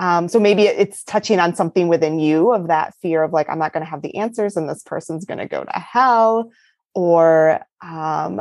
um, 0.00 0.28
so 0.28 0.38
maybe 0.38 0.62
it's 0.62 1.02
touching 1.02 1.40
on 1.40 1.56
something 1.56 1.88
within 1.88 2.20
you 2.20 2.52
of 2.52 2.68
that 2.68 2.94
fear 3.02 3.24
of 3.24 3.32
like 3.32 3.48
i'm 3.50 3.58
not 3.58 3.72
going 3.72 3.84
to 3.84 3.90
have 3.90 4.02
the 4.02 4.16
answers 4.16 4.56
and 4.56 4.68
this 4.68 4.82
person's 4.84 5.24
going 5.24 5.38
to 5.38 5.46
go 5.46 5.64
to 5.64 5.72
hell 5.72 6.50
or 6.94 7.60
um, 7.82 8.40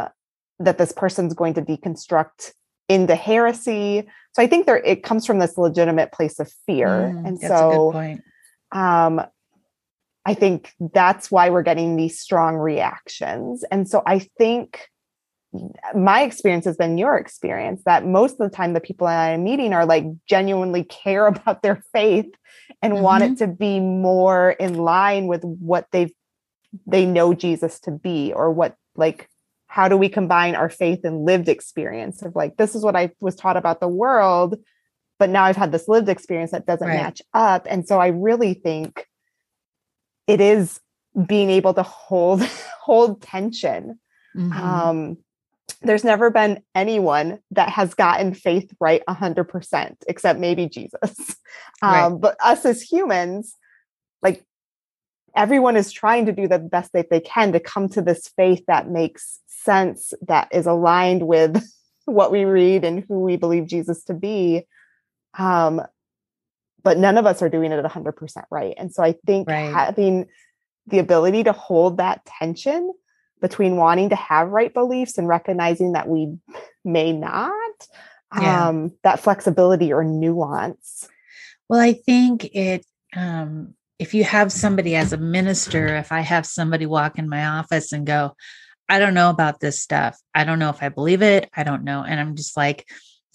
that 0.60 0.78
this 0.78 0.92
person's 0.92 1.34
going 1.34 1.54
to 1.56 1.62
deconstruct 1.62 2.54
into 2.90 3.16
heresy 3.16 4.08
so 4.34 4.42
i 4.42 4.48
think 4.48 4.66
there 4.66 4.78
it 4.78 5.04
comes 5.04 5.26
from 5.26 5.40
this 5.40 5.58
legitimate 5.58 6.12
place 6.12 6.40
of 6.40 6.52
fear 6.66 7.14
mm, 7.14 7.28
and 7.28 7.40
so 7.40 8.18
um 8.72 9.22
I 10.28 10.34
think 10.34 10.74
that's 10.94 11.32
why 11.32 11.50
we're 11.50 11.64
getting 11.64 11.96
these 11.96 12.20
strong 12.20 12.58
reactions. 12.58 13.64
And 13.72 13.88
so 13.88 14.04
I 14.06 14.20
think 14.38 14.90
my 15.96 16.24
experience 16.24 16.66
has 16.66 16.76
been 16.76 16.98
your 16.98 17.16
experience 17.16 17.82
that 17.86 18.06
most 18.06 18.34
of 18.34 18.40
the 18.40 18.56
time 18.56 18.74
the 18.74 18.82
people 18.82 19.08
I'm 19.08 19.46
meeting 19.46 19.74
are 19.74 19.86
like 19.86 20.06
genuinely 20.28 20.84
care 20.84 21.28
about 21.34 21.62
their 21.62 21.82
faith 21.94 22.30
and 22.82 22.94
mm-hmm. 22.94 23.04
want 23.04 23.24
it 23.24 23.26
mm-hmm. 23.28 23.36
to 23.36 23.48
be 23.48 23.80
more 23.80 24.52
in 24.52 24.76
line 24.76 25.28
with 25.28 25.44
what 25.44 25.88
they've 25.92 26.12
they 26.86 27.06
know 27.06 27.34
Jesus 27.34 27.80
to 27.82 27.92
be 27.92 28.34
or 28.34 28.52
what 28.52 28.76
like 28.96 29.30
how 29.68 29.88
do 29.88 29.98
we 29.98 30.10
combine 30.10 30.56
our 30.56 30.70
faith 30.70 31.02
and 31.04 31.26
lived 31.26 31.50
experience 31.50 32.22
of 32.22 32.36
like 32.36 32.58
this 32.58 32.76
is 32.76 32.84
what 32.84 32.96
I 32.96 33.12
was 33.20 33.36
taught 33.36 33.58
about 33.58 33.80
the 33.80 33.88
world 33.88 34.58
but 35.20 35.30
now 35.30 35.44
I've 35.44 35.58
had 35.58 35.72
this 35.72 35.88
lived 35.88 36.10
experience 36.10 36.52
that 36.52 36.66
doesn't 36.66 36.88
right. 36.88 37.02
match 37.02 37.22
up 37.34 37.68
and 37.70 37.88
so 37.88 38.00
I 38.00 38.08
really 38.08 38.54
think 38.54 39.08
it 40.28 40.42
is 40.42 40.80
being 41.26 41.50
able 41.50 41.74
to 41.74 41.84
hold 41.84 42.42
hold 42.82 43.22
tension 43.22 44.00
mm-hmm. 44.36 44.52
um 44.54 45.18
there's 45.82 46.04
never 46.04 46.32
been 46.32 46.64
anyone 46.74 47.40
that 47.52 47.70
has 47.70 47.94
gotten 47.94 48.34
faith 48.34 48.72
right 48.80 49.04
100% 49.08 49.96
except 50.08 50.40
maybe 50.40 50.68
jesus 50.68 51.36
right. 51.82 52.04
um, 52.04 52.20
but 52.20 52.36
us 52.44 52.66
as 52.66 52.82
humans 52.82 53.56
everyone 55.38 55.78
is 55.78 55.92
trying 55.92 56.26
to 56.26 56.34
do 56.34 56.48
the 56.48 56.60
best 56.60 56.92
that 56.94 57.10
they 57.10 57.20
can 57.20 57.54
to 57.54 57.60
come 57.60 57.88
to 57.88 58.02
this 58.02 58.28
faith 58.36 58.64
that 58.68 58.90
makes 58.90 59.40
sense 59.46 60.14
that 60.28 60.50
is 60.52 60.66
aligned 60.66 61.26
with 61.26 61.64
what 62.06 62.32
we 62.32 62.44
read 62.44 62.84
and 62.84 63.06
who 63.08 63.20
we 63.22 63.38
believe 63.38 63.68
jesus 63.68 64.04
to 64.04 64.14
be 64.14 64.66
um, 65.38 65.82
but 66.84 66.98
none 66.98 67.18
of 67.18 67.26
us 67.26 67.42
are 67.42 67.50
doing 67.50 67.72
it 67.72 67.86
100% 67.86 68.44
right 68.50 68.74
and 68.78 68.94
so 68.94 69.04
i 69.04 69.14
think 69.26 69.48
right. 69.48 69.72
having 69.72 70.26
the 70.88 71.00
ability 71.00 71.44
to 71.44 71.52
hold 71.52 71.98
that 71.98 72.26
tension 72.26 72.92
between 73.40 73.78
wanting 73.78 74.10
to 74.10 74.16
have 74.16 74.50
right 74.50 74.74
beliefs 74.74 75.18
and 75.18 75.28
recognizing 75.28 75.92
that 75.92 76.08
we 76.08 76.36
may 76.84 77.14
not 77.14 77.88
yeah. 78.42 78.68
um, 78.68 78.92
that 79.04 79.20
flexibility 79.20 79.94
or 79.94 80.04
nuance 80.04 81.08
well 81.70 81.80
i 81.80 81.94
think 81.94 82.46
it 82.46 82.86
um, 83.16 83.74
if 84.00 84.14
you 84.14 84.24
have 84.24 84.52
somebody 84.52 84.96
as 84.96 85.14
a 85.14 85.18
minister 85.18 85.96
if 85.96 86.12
i 86.12 86.22
have 86.22 86.46
somebody 86.46 86.86
walk 86.86 87.18
in 87.18 87.30
my 87.30 87.46
office 87.46 87.92
and 87.92 88.06
go 88.06 88.34
i 88.90 89.00
don't 89.00 89.14
know 89.14 89.30
about 89.30 89.60
this 89.60 89.82
stuff. 89.82 90.18
I 90.34 90.44
don't 90.44 90.60
know 90.60 90.70
if 90.70 90.82
i 90.82 90.90
believe 90.90 91.22
it. 91.22 91.50
I 91.56 91.64
don't 91.64 91.84
know. 91.84 92.04
And 92.04 92.20
i'm 92.20 92.36
just 92.36 92.56
like 92.56 92.86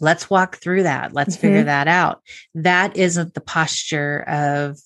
let's 0.00 0.28
walk 0.28 0.56
through 0.56 0.82
that. 0.82 1.14
Let's 1.14 1.36
mm-hmm. 1.36 1.46
figure 1.46 1.64
that 1.64 1.88
out. 1.88 2.22
That 2.54 2.96
isn't 2.96 3.34
the 3.34 3.40
posture 3.40 4.22
of 4.28 4.78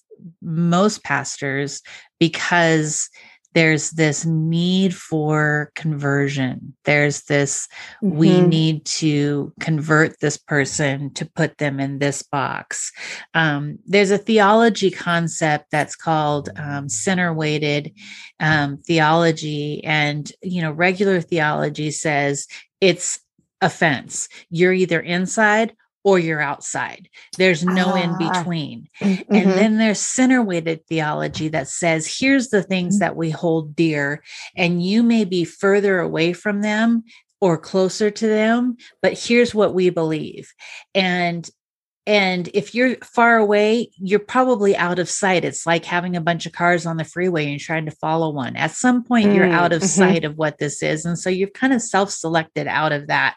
most 0.43 1.03
pastors 1.03 1.83
because 2.21 3.09
there's 3.57 3.93
this 3.93 4.27
need 4.27 4.95
for 4.95 5.73
conversion. 5.75 6.77
There's 6.85 7.23
this, 7.23 7.69
mm-hmm. 8.05 8.15
we 8.15 8.43
need 8.43 8.85
to 8.85 9.51
convert 9.61 10.21
this 10.21 10.37
person 10.37 11.11
to 11.15 11.25
put 11.25 11.57
them 11.57 11.81
in 11.81 11.99
this 11.99 12.23
box. 12.23 12.93
Um, 13.33 13.79
there's 13.87 14.11
a 14.11 14.19
theology 14.19 14.91
concept 14.91 15.71
that's 15.71 15.97
called 15.97 16.51
um, 16.57 16.91
center 16.91 17.33
weighted 17.33 17.95
um, 18.41 18.77
theology. 18.77 19.83
And, 19.85 20.31
you 20.43 20.61
know, 20.61 20.73
regular 20.73 21.23
theology 21.23 21.93
says 21.93 22.47
it's 22.83 23.19
offense. 23.63 24.29
You're 24.51 24.75
either 24.75 25.01
inside 25.01 25.75
or 26.07 26.21
you're 26.21 26.41
outside. 26.41 27.09
There's 27.37 27.65
no 27.65 27.97
in 27.97 28.11
ah, 28.11 28.33
between. 28.33 28.87
Mm-hmm. 29.03 29.35
And 29.35 29.51
then 29.51 29.77
there's 29.77 29.99
center 29.99 30.41
weighted 30.41 30.87
theology 30.87 31.49
that 31.49 31.67
says, 31.67 32.07
here's 32.07 32.51
the 32.51 32.63
things 32.63 32.95
mm-hmm. 32.95 33.01
that 33.01 33.17
we 33.17 33.31
hold 33.31 33.75
dear, 33.75 34.23
and 34.57 34.81
you 34.81 35.03
may 35.03 35.25
be 35.25 35.45
further 35.45 35.99
away 35.99 36.33
from 36.33 36.63
them 36.63 37.03
or 37.41 37.59
closer 37.59 38.09
to 38.09 38.27
them, 38.29 38.77
but 39.03 39.19
here's 39.19 39.53
what 39.53 39.75
we 39.75 39.91
believe. 39.91 40.55
And 40.95 41.51
and 42.09 42.49
if 42.55 42.73
you're 42.73 42.95
far 43.03 43.37
away, 43.37 43.91
you're 43.99 44.21
probably 44.21 44.77
out 44.77 45.01
of 45.01 45.11
sight. 45.11 45.45
It's 45.45 45.67
like 45.67 45.85
having 45.85 46.15
a 46.15 46.21
bunch 46.21 46.47
of 46.47 46.53
cars 46.53 46.87
on 46.87 46.99
the 46.99 47.05
freeway 47.05 47.51
and 47.51 47.59
trying 47.59 47.87
to 47.87 47.91
follow 47.91 48.31
one. 48.31 48.55
At 48.55 48.71
some 48.71 49.03
point, 49.03 49.31
mm, 49.31 49.35
you're 49.35 49.51
out 49.51 49.73
of 49.73 49.83
mm-hmm. 49.83 49.89
sight 49.89 50.25
of 50.25 50.37
what 50.37 50.59
this 50.59 50.85
is. 50.85 51.05
And 51.05 51.19
so 51.19 51.31
you've 51.31 51.53
kind 51.53 51.73
of 51.73 51.83
self-selected 51.83 52.69
out 52.69 52.93
of 52.93 53.09
that, 53.09 53.35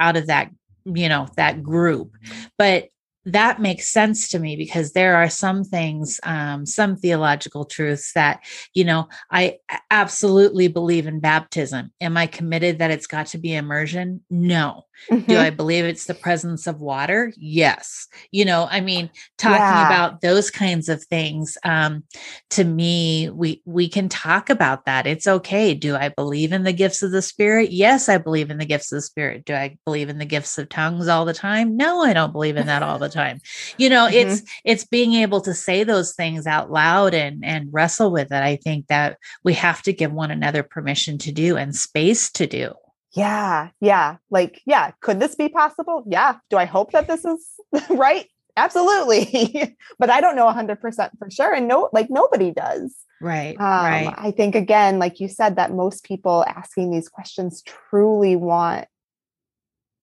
out 0.00 0.16
of 0.16 0.28
that 0.28 0.50
you 0.86 1.08
know 1.08 1.28
that 1.36 1.62
group. 1.62 2.12
But 2.58 2.88
that 3.26 3.60
makes 3.60 3.88
sense 3.88 4.28
to 4.28 4.38
me 4.38 4.54
because 4.54 4.92
there 4.92 5.16
are 5.16 5.28
some 5.28 5.64
things 5.64 6.20
um, 6.22 6.64
some 6.64 6.96
theological 6.96 7.64
truths 7.64 8.12
that 8.12 8.40
you 8.72 8.84
know 8.84 9.08
i 9.30 9.58
absolutely 9.90 10.68
believe 10.68 11.06
in 11.06 11.20
baptism. 11.20 11.92
Am 12.00 12.16
i 12.16 12.26
committed 12.26 12.78
that 12.78 12.90
it's 12.90 13.06
got 13.06 13.26
to 13.28 13.38
be 13.38 13.54
immersion? 13.54 14.22
No 14.30 14.85
Mm-hmm. 15.10 15.30
Do 15.30 15.38
I 15.38 15.50
believe 15.50 15.84
it's 15.84 16.06
the 16.06 16.14
presence 16.14 16.66
of 16.66 16.80
water? 16.80 17.32
Yes. 17.36 18.08
You 18.30 18.44
know, 18.44 18.66
I 18.70 18.80
mean, 18.80 19.10
talking 19.38 19.60
yeah. 19.60 19.86
about 19.86 20.20
those 20.20 20.50
kinds 20.50 20.88
of 20.88 21.02
things, 21.04 21.56
um, 21.64 22.04
to 22.50 22.64
me, 22.64 23.30
we 23.30 23.62
we 23.64 23.88
can 23.88 24.08
talk 24.08 24.50
about 24.50 24.84
that. 24.86 25.06
It's 25.06 25.26
okay. 25.26 25.74
Do 25.74 25.96
I 25.96 26.08
believe 26.08 26.52
in 26.52 26.64
the 26.64 26.72
gifts 26.72 27.02
of 27.02 27.12
the 27.12 27.22
spirit? 27.22 27.70
Yes, 27.70 28.08
I 28.08 28.18
believe 28.18 28.50
in 28.50 28.58
the 28.58 28.64
gifts 28.64 28.90
of 28.92 28.96
the 28.96 29.02
spirit. 29.02 29.44
Do 29.44 29.54
I 29.54 29.78
believe 29.84 30.08
in 30.08 30.18
the 30.18 30.24
gifts 30.24 30.58
of 30.58 30.68
tongues 30.68 31.08
all 31.08 31.24
the 31.24 31.34
time? 31.34 31.76
No, 31.76 32.02
I 32.02 32.12
don't 32.12 32.32
believe 32.32 32.56
in 32.56 32.66
that 32.66 32.82
all 32.82 32.98
the 32.98 33.08
time. 33.08 33.40
You 33.78 33.90
know, 33.90 34.06
mm-hmm. 34.06 34.30
it's 34.30 34.42
it's 34.64 34.84
being 34.84 35.14
able 35.14 35.40
to 35.42 35.54
say 35.54 35.84
those 35.84 36.14
things 36.14 36.46
out 36.46 36.70
loud 36.70 37.14
and 37.14 37.44
and 37.44 37.68
wrestle 37.72 38.10
with 38.10 38.32
it. 38.32 38.42
I 38.42 38.56
think 38.56 38.88
that 38.88 39.18
we 39.44 39.54
have 39.54 39.82
to 39.82 39.92
give 39.92 40.12
one 40.12 40.30
another 40.30 40.62
permission 40.62 41.18
to 41.18 41.32
do 41.32 41.56
and 41.56 41.74
space 41.74 42.30
to 42.32 42.46
do 42.46 42.74
yeah 43.16 43.70
yeah 43.80 44.16
like 44.30 44.60
yeah 44.66 44.92
could 45.00 45.18
this 45.18 45.34
be 45.34 45.48
possible? 45.48 46.04
Yeah 46.06 46.36
do 46.50 46.56
i 46.56 46.64
hope 46.64 46.92
that 46.92 47.08
this 47.08 47.24
is 47.24 47.44
right? 47.90 48.26
Absolutely 48.58 49.76
but 49.98 50.08
i 50.08 50.20
don't 50.20 50.36
know 50.36 50.46
100% 50.46 50.78
for 51.18 51.30
sure 51.30 51.52
and 51.52 51.68
no 51.68 51.88
like 51.92 52.08
nobody 52.10 52.52
does. 52.52 52.94
Right 53.20 53.58
um, 53.58 53.84
right. 53.84 54.14
I 54.16 54.30
think 54.30 54.54
again 54.54 54.98
like 54.98 55.20
you 55.20 55.28
said 55.28 55.56
that 55.56 55.72
most 55.72 56.04
people 56.04 56.44
asking 56.46 56.90
these 56.90 57.08
questions 57.08 57.62
truly 57.62 58.36
want 58.36 58.86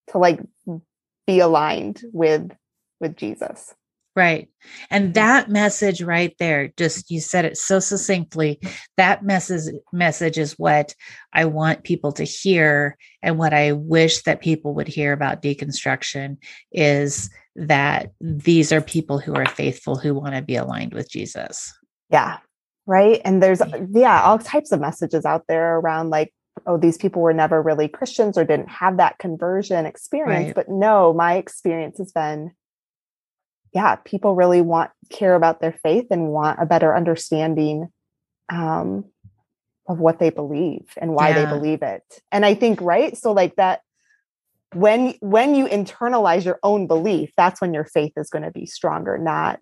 to 0.09 0.17
like 0.17 0.39
be 1.25 1.39
aligned 1.39 2.01
with 2.11 2.51
with 2.99 3.15
jesus 3.15 3.73
Right. 4.15 4.47
And 4.91 5.15
that 5.15 5.49
message 5.49 6.03
right 6.03 6.35
there, 6.37 6.71
just 6.77 7.09
you 7.09 7.19
said 7.19 7.45
it 7.45 7.57
so 7.57 7.79
succinctly. 7.79 8.59
That 8.95 9.23
message 9.23 9.73
message 9.91 10.37
is 10.37 10.53
what 10.53 10.93
I 11.33 11.45
want 11.45 11.83
people 11.83 12.11
to 12.13 12.23
hear 12.23 12.95
and 13.23 13.39
what 13.39 13.53
I 13.53 13.71
wish 13.71 14.21
that 14.23 14.41
people 14.41 14.75
would 14.75 14.87
hear 14.87 15.13
about 15.13 15.41
deconstruction 15.41 16.37
is 16.71 17.31
that 17.55 18.11
these 18.21 18.71
are 18.71 18.81
people 18.81 19.17
who 19.17 19.33
are 19.33 19.47
faithful 19.47 19.95
who 19.95 20.13
want 20.13 20.35
to 20.35 20.43
be 20.43 20.57
aligned 20.57 20.93
with 20.93 21.09
Jesus. 21.09 21.73
Yeah. 22.11 22.37
Right. 22.85 23.19
And 23.25 23.41
there's 23.41 23.61
yeah, 23.91 24.21
all 24.21 24.37
types 24.37 24.71
of 24.71 24.79
messages 24.79 25.25
out 25.25 25.45
there 25.47 25.77
around 25.79 26.11
like 26.11 26.31
oh 26.67 26.77
these 26.77 26.97
people 26.97 27.23
were 27.23 27.33
never 27.33 27.63
really 27.63 27.87
Christians 27.87 28.37
or 28.37 28.45
didn't 28.45 28.69
have 28.69 28.97
that 28.97 29.17
conversion 29.17 29.87
experience, 29.87 30.47
right. 30.47 30.55
but 30.55 30.69
no, 30.69 31.13
my 31.13 31.37
experience 31.37 31.97
has 31.97 32.11
been 32.11 32.51
yeah, 33.73 33.95
people 33.95 34.35
really 34.35 34.61
want 34.61 34.91
care 35.09 35.35
about 35.35 35.59
their 35.61 35.73
faith 35.83 36.07
and 36.11 36.29
want 36.29 36.59
a 36.61 36.65
better 36.65 36.95
understanding 36.95 37.87
um, 38.49 39.05
of 39.87 39.99
what 39.99 40.19
they 40.19 40.29
believe 40.29 40.85
and 40.97 41.13
why 41.13 41.29
yeah. 41.29 41.43
they 41.43 41.45
believe 41.49 41.81
it. 41.81 42.03
And 42.31 42.45
I 42.45 42.53
think 42.53 42.81
right, 42.81 43.17
so 43.17 43.31
like 43.31 43.55
that 43.55 43.81
when 44.73 45.15
when 45.19 45.55
you 45.55 45.67
internalize 45.67 46.45
your 46.45 46.59
own 46.63 46.87
belief, 46.87 47.31
that's 47.35 47.61
when 47.61 47.73
your 47.73 47.85
faith 47.85 48.13
is 48.17 48.29
going 48.29 48.43
to 48.43 48.51
be 48.51 48.65
stronger, 48.65 49.17
not 49.17 49.59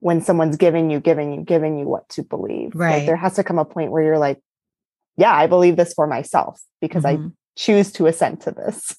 when 0.00 0.20
someone's 0.20 0.56
giving 0.56 0.90
you, 0.90 1.00
giving 1.00 1.32
you, 1.32 1.42
giving 1.42 1.78
you 1.78 1.86
what 1.86 2.08
to 2.10 2.22
believe. 2.22 2.72
Right. 2.74 2.98
Like 2.98 3.06
there 3.06 3.16
has 3.16 3.34
to 3.34 3.44
come 3.44 3.58
a 3.58 3.64
point 3.64 3.90
where 3.90 4.02
you're 4.02 4.18
like, 4.18 4.40
yeah, 5.16 5.34
I 5.34 5.46
believe 5.46 5.76
this 5.76 5.94
for 5.94 6.06
myself 6.06 6.60
because 6.80 7.04
mm-hmm. 7.04 7.28
I 7.28 7.30
choose 7.56 7.92
to 7.92 8.06
assent 8.06 8.42
to 8.42 8.50
this. 8.50 8.94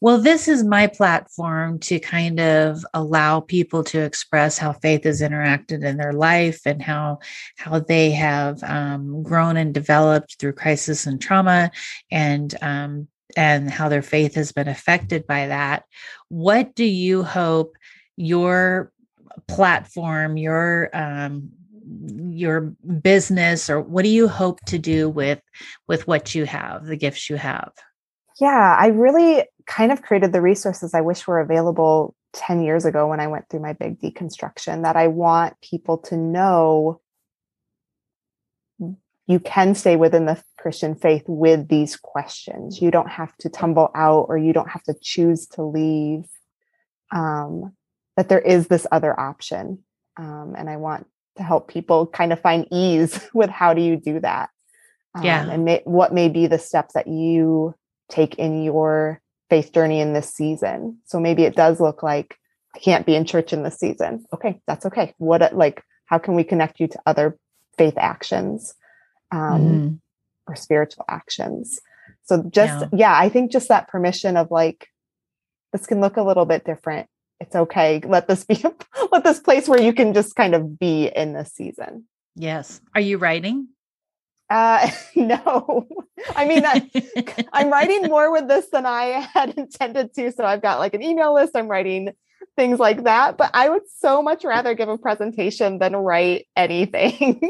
Well, 0.00 0.18
this 0.18 0.46
is 0.46 0.62
my 0.62 0.86
platform 0.86 1.80
to 1.80 1.98
kind 1.98 2.38
of 2.38 2.84
allow 2.94 3.40
people 3.40 3.82
to 3.84 4.00
express 4.00 4.56
how 4.56 4.72
faith 4.72 5.04
has 5.04 5.20
interacted 5.20 5.84
in 5.84 5.96
their 5.96 6.12
life 6.12 6.60
and 6.64 6.80
how 6.80 7.18
how 7.56 7.80
they 7.80 8.12
have 8.12 8.62
um, 8.62 9.22
grown 9.22 9.56
and 9.56 9.74
developed 9.74 10.36
through 10.38 10.52
crisis 10.52 11.06
and 11.06 11.20
trauma, 11.20 11.70
and 12.10 12.54
um, 12.62 13.08
and 13.36 13.70
how 13.70 13.88
their 13.88 14.02
faith 14.02 14.34
has 14.34 14.52
been 14.52 14.68
affected 14.68 15.26
by 15.26 15.48
that. 15.48 15.84
What 16.28 16.74
do 16.74 16.84
you 16.84 17.24
hope 17.24 17.76
your 18.16 18.92
platform, 19.48 20.36
your 20.36 20.90
um, 20.92 21.50
your 22.30 22.60
business, 23.02 23.68
or 23.68 23.80
what 23.80 24.04
do 24.04 24.10
you 24.10 24.28
hope 24.28 24.60
to 24.66 24.78
do 24.78 25.08
with 25.08 25.40
with 25.88 26.06
what 26.06 26.36
you 26.36 26.44
have, 26.44 26.86
the 26.86 26.96
gifts 26.96 27.28
you 27.28 27.36
have? 27.36 27.72
Yeah, 28.40 28.76
I 28.78 28.88
really 28.88 29.44
kind 29.68 29.92
of 29.92 30.02
created 30.02 30.32
the 30.32 30.40
resources 30.40 30.94
I 30.94 31.02
wish 31.02 31.26
were 31.26 31.38
available 31.38 32.16
10 32.32 32.62
years 32.62 32.84
ago 32.84 33.06
when 33.06 33.20
I 33.20 33.28
went 33.28 33.48
through 33.48 33.60
my 33.60 33.74
big 33.74 34.00
deconstruction 34.00 34.82
that 34.82 34.96
I 34.96 35.06
want 35.06 35.60
people 35.60 35.98
to 35.98 36.16
know 36.16 37.00
you 39.28 39.38
can 39.38 39.74
stay 39.74 39.94
within 39.94 40.24
the 40.24 40.42
Christian 40.58 40.94
faith 40.94 41.22
with 41.26 41.68
these 41.68 41.96
questions. 41.96 42.80
You 42.80 42.90
don't 42.90 43.10
have 43.10 43.36
to 43.38 43.50
tumble 43.50 43.90
out 43.94 44.26
or 44.30 44.38
you 44.38 44.54
don't 44.54 44.70
have 44.70 44.82
to 44.84 44.94
choose 45.00 45.46
to 45.48 45.62
leave. 45.62 46.24
Um, 47.12 47.74
that 48.16 48.28
there 48.28 48.40
is 48.40 48.66
this 48.66 48.86
other 48.90 49.18
option. 49.18 49.84
Um, 50.16 50.54
and 50.56 50.68
I 50.68 50.76
want 50.76 51.06
to 51.36 51.42
help 51.42 51.68
people 51.68 52.06
kind 52.06 52.32
of 52.32 52.40
find 52.40 52.66
ease 52.72 53.20
with 53.34 53.50
how 53.50 53.74
do 53.74 53.82
you 53.82 53.96
do 53.96 54.18
that. 54.20 54.48
Um, 55.14 55.24
yeah. 55.24 55.48
And 55.48 55.64
may, 55.64 55.82
what 55.84 56.12
may 56.12 56.30
be 56.30 56.46
the 56.46 56.58
steps 56.58 56.94
that 56.94 57.06
you 57.06 57.74
take 58.08 58.36
in 58.36 58.62
your 58.62 59.20
faith 59.50 59.72
journey 59.72 60.00
in 60.00 60.12
this 60.12 60.32
season. 60.32 60.98
So 61.04 61.18
maybe 61.18 61.44
it 61.44 61.56
does 61.56 61.80
look 61.80 62.02
like 62.02 62.36
I 62.74 62.78
can't 62.78 63.06
be 63.06 63.14
in 63.14 63.24
church 63.24 63.52
in 63.52 63.62
this 63.62 63.78
season. 63.78 64.24
Okay, 64.32 64.60
that's 64.66 64.86
okay. 64.86 65.14
What 65.18 65.54
like 65.54 65.82
how 66.06 66.18
can 66.18 66.34
we 66.34 66.44
connect 66.44 66.80
you 66.80 66.88
to 66.88 67.00
other 67.06 67.36
faith 67.76 67.96
actions 67.96 68.74
um, 69.30 69.40
mm-hmm. 69.40 69.94
or 70.46 70.56
spiritual 70.56 71.04
actions? 71.08 71.78
So 72.24 72.42
just 72.50 72.80
yeah. 72.80 72.88
yeah, 72.92 73.18
I 73.18 73.28
think 73.28 73.52
just 73.52 73.68
that 73.68 73.88
permission 73.88 74.36
of 74.36 74.50
like 74.50 74.88
this 75.72 75.86
can 75.86 76.00
look 76.00 76.16
a 76.16 76.22
little 76.22 76.46
bit 76.46 76.64
different. 76.64 77.08
It's 77.40 77.54
okay. 77.54 78.00
Let 78.04 78.28
this 78.28 78.44
be 78.44 78.62
let 79.12 79.24
this 79.24 79.40
place 79.40 79.68
where 79.68 79.80
you 79.80 79.92
can 79.92 80.14
just 80.14 80.34
kind 80.34 80.54
of 80.54 80.78
be 80.78 81.06
in 81.06 81.32
this 81.32 81.52
season. 81.52 82.04
Yes. 82.34 82.80
Are 82.94 83.00
you 83.00 83.18
writing? 83.18 83.68
Uh, 84.50 84.90
no, 85.16 85.86
I 86.34 86.46
mean, 86.46 86.64
I, 86.64 86.90
I'm 87.52 87.70
writing 87.70 88.04
more 88.04 88.32
with 88.32 88.48
this 88.48 88.68
than 88.70 88.86
I 88.86 89.04
had 89.32 89.50
intended 89.56 90.14
to. 90.14 90.32
So 90.32 90.44
I've 90.44 90.62
got 90.62 90.78
like 90.78 90.94
an 90.94 91.02
email 91.02 91.34
list. 91.34 91.52
I'm 91.54 91.68
writing 91.68 92.12
things 92.56 92.78
like 92.78 93.04
that. 93.04 93.36
But 93.36 93.50
I 93.54 93.68
would 93.68 93.82
so 93.98 94.22
much 94.22 94.44
rather 94.44 94.74
give 94.74 94.88
a 94.88 94.98
presentation 94.98 95.78
than 95.78 95.94
write 95.94 96.46
anything. 96.56 97.40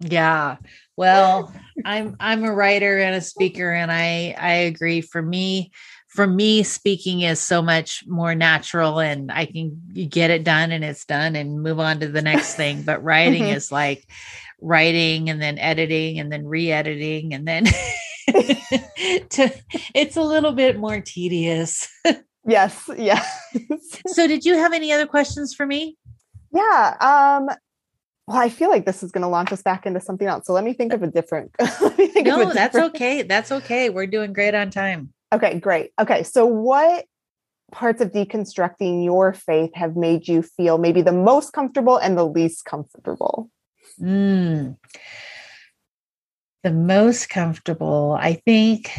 yeah. 0.00 0.56
Well, 0.96 1.52
I'm 1.84 2.16
I'm 2.20 2.44
a 2.44 2.54
writer 2.54 2.98
and 2.98 3.14
a 3.14 3.20
speaker, 3.20 3.70
and 3.70 3.92
I 3.92 4.34
I 4.38 4.52
agree. 4.52 5.02
For 5.02 5.20
me, 5.20 5.72
for 6.08 6.26
me, 6.26 6.62
speaking 6.62 7.20
is 7.20 7.38
so 7.38 7.60
much 7.60 8.02
more 8.06 8.34
natural, 8.34 8.98
and 9.00 9.30
I 9.30 9.44
can 9.44 9.78
get 10.08 10.30
it 10.30 10.42
done, 10.42 10.72
and 10.72 10.82
it's 10.82 11.04
done, 11.04 11.36
and 11.36 11.62
move 11.62 11.80
on 11.80 12.00
to 12.00 12.08
the 12.08 12.22
next 12.22 12.54
thing. 12.54 12.82
But 12.82 13.04
writing 13.04 13.42
mm-hmm. 13.42 13.56
is 13.56 13.70
like 13.70 14.08
writing 14.60 15.30
and 15.30 15.40
then 15.40 15.58
editing 15.58 16.18
and 16.18 16.32
then 16.32 16.46
re-editing 16.46 17.34
and 17.34 17.46
then 17.46 17.64
to, 19.30 19.52
it's 19.94 20.16
a 20.16 20.22
little 20.22 20.52
bit 20.52 20.78
more 20.78 21.00
tedious. 21.00 21.88
yes, 22.46 22.88
yes. 22.96 23.40
so 24.06 24.26
did 24.26 24.44
you 24.44 24.54
have 24.54 24.72
any 24.72 24.92
other 24.92 25.06
questions 25.06 25.54
for 25.54 25.66
me? 25.66 25.96
Yeah. 26.52 26.96
Um 27.00 27.48
well, 28.26 28.38
I 28.38 28.48
feel 28.48 28.70
like 28.70 28.86
this 28.86 29.04
is 29.04 29.12
going 29.12 29.22
to 29.22 29.28
launch 29.28 29.52
us 29.52 29.62
back 29.62 29.86
into 29.86 30.00
something 30.00 30.26
else. 30.26 30.46
So 30.46 30.52
let 30.52 30.64
me 30.64 30.72
think 30.72 30.92
of 30.92 31.00
a 31.00 31.06
different. 31.06 31.52
no, 31.60 31.68
a 31.68 31.90
different... 31.96 32.54
that's 32.54 32.76
okay. 32.76 33.22
That's 33.22 33.52
okay. 33.52 33.88
We're 33.88 34.08
doing 34.08 34.32
great 34.32 34.52
on 34.52 34.70
time. 34.70 35.12
Okay, 35.32 35.60
great. 35.60 35.92
Okay, 36.00 36.24
so 36.24 36.44
what 36.44 37.04
parts 37.70 38.00
of 38.00 38.12
deconstructing 38.12 39.04
your 39.04 39.32
faith 39.32 39.70
have 39.74 39.96
made 39.96 40.26
you 40.26 40.42
feel 40.42 40.78
maybe 40.78 41.02
the 41.02 41.12
most 41.12 41.52
comfortable 41.52 41.98
and 41.98 42.18
the 42.18 42.26
least 42.26 42.64
comfortable? 42.64 43.50
Mm. 44.00 44.76
The 46.62 46.72
most 46.72 47.28
comfortable, 47.28 48.16
I 48.18 48.34
think. 48.34 48.90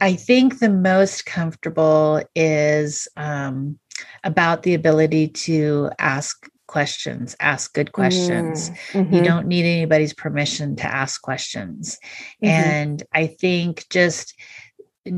I 0.00 0.14
think 0.14 0.58
the 0.58 0.70
most 0.70 1.26
comfortable 1.26 2.22
is 2.34 3.06
um, 3.18 3.78
about 4.24 4.62
the 4.62 4.72
ability 4.72 5.28
to 5.28 5.90
ask 5.98 6.48
questions, 6.66 7.36
ask 7.40 7.74
good 7.74 7.92
questions. 7.92 8.70
Mm-hmm. 8.92 9.12
You 9.12 9.22
don't 9.22 9.46
need 9.46 9.66
anybody's 9.66 10.14
permission 10.14 10.76
to 10.76 10.86
ask 10.86 11.20
questions. 11.20 11.98
Mm-hmm. 12.42 12.46
And 12.46 13.02
I 13.12 13.26
think 13.26 13.86
just 13.90 14.34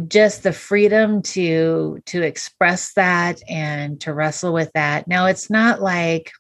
just 0.09 0.45
the 0.45 0.53
freedom 0.53 1.23
to 1.23 2.01
to 2.07 2.23
express 2.23 2.95
that 2.95 3.41
and 3.49 4.01
to 4.01 4.15
wrestle 4.15 4.53
with 4.53 4.73
that. 4.73 5.07
Now 5.07 5.27
it's 5.27 5.51
not 5.51 5.83
like 5.83 6.33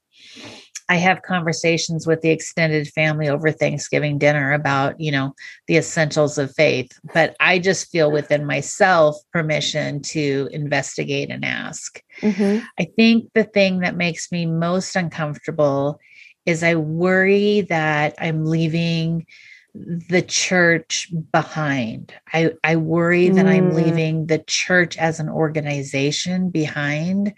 I 0.88 0.96
have 0.96 1.22
conversations 1.22 2.06
with 2.06 2.20
the 2.20 2.30
extended 2.30 2.88
family 2.88 3.28
over 3.28 3.50
Thanksgiving 3.50 4.18
dinner 4.18 4.52
about, 4.52 5.00
you 5.00 5.12
know, 5.12 5.34
the 5.66 5.76
essentials 5.76 6.38
of 6.38 6.54
faith, 6.54 6.90
but 7.14 7.36
I 7.40 7.58
just 7.58 7.90
feel 7.90 8.10
within 8.10 8.44
myself 8.44 9.16
permission 9.32 10.02
to 10.02 10.48
investigate 10.52 11.30
and 11.30 11.44
ask. 11.44 12.02
Mm-hmm. 12.20 12.64
I 12.78 12.86
think 12.96 13.30
the 13.34 13.44
thing 13.44 13.80
that 13.80 13.96
makes 13.96 14.30
me 14.32 14.46
most 14.46 14.96
uncomfortable 14.96 15.98
is 16.46 16.62
I 16.62 16.74
worry 16.74 17.62
that 17.62 18.14
I'm 18.18 18.44
leaving 18.44 19.26
the 19.74 20.20
church 20.20 21.10
behind. 21.32 22.12
I, 22.32 22.52
I 22.62 22.76
worry 22.76 23.30
that 23.30 23.46
I'm 23.46 23.70
mm. 23.70 23.74
leaving 23.74 24.26
the 24.26 24.40
church 24.40 24.98
as 24.98 25.18
an 25.18 25.30
organization 25.30 26.50
behind. 26.50 27.32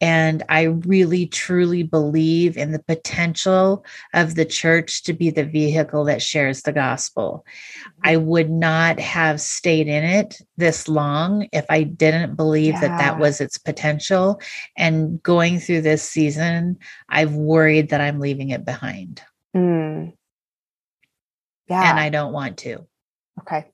And 0.00 0.42
I 0.48 0.62
really 0.62 1.26
truly 1.26 1.82
believe 1.82 2.56
in 2.56 2.72
the 2.72 2.82
potential 2.82 3.84
of 4.14 4.34
the 4.34 4.46
church 4.46 5.02
to 5.02 5.12
be 5.12 5.28
the 5.28 5.44
vehicle 5.44 6.04
that 6.04 6.22
shares 6.22 6.62
the 6.62 6.72
gospel. 6.72 7.44
I 8.02 8.14
mm-hmm. 8.14 8.26
would 8.28 8.50
not 8.50 8.98
have 8.98 9.38
stayed 9.40 9.86
in 9.86 10.04
it 10.04 10.40
this 10.56 10.88
long 10.88 11.48
if 11.52 11.66
I 11.68 11.82
didn't 11.82 12.34
believe 12.34 12.74
yeah. 12.74 12.80
that 12.80 12.98
that 12.98 13.18
was 13.18 13.42
its 13.42 13.58
potential. 13.58 14.40
And 14.74 15.22
going 15.22 15.60
through 15.60 15.82
this 15.82 16.02
season, 16.02 16.78
I've 17.10 17.34
worried 17.34 17.90
that 17.90 18.00
I'm 18.00 18.20
leaving 18.20 18.50
it 18.50 18.64
behind. 18.64 19.20
Mm. 19.54 20.14
Yeah. 21.68 21.90
And 21.90 21.98
I 21.98 22.08
don't 22.08 22.32
want 22.32 22.58
to. 22.58 22.86
Okay. 23.40 23.66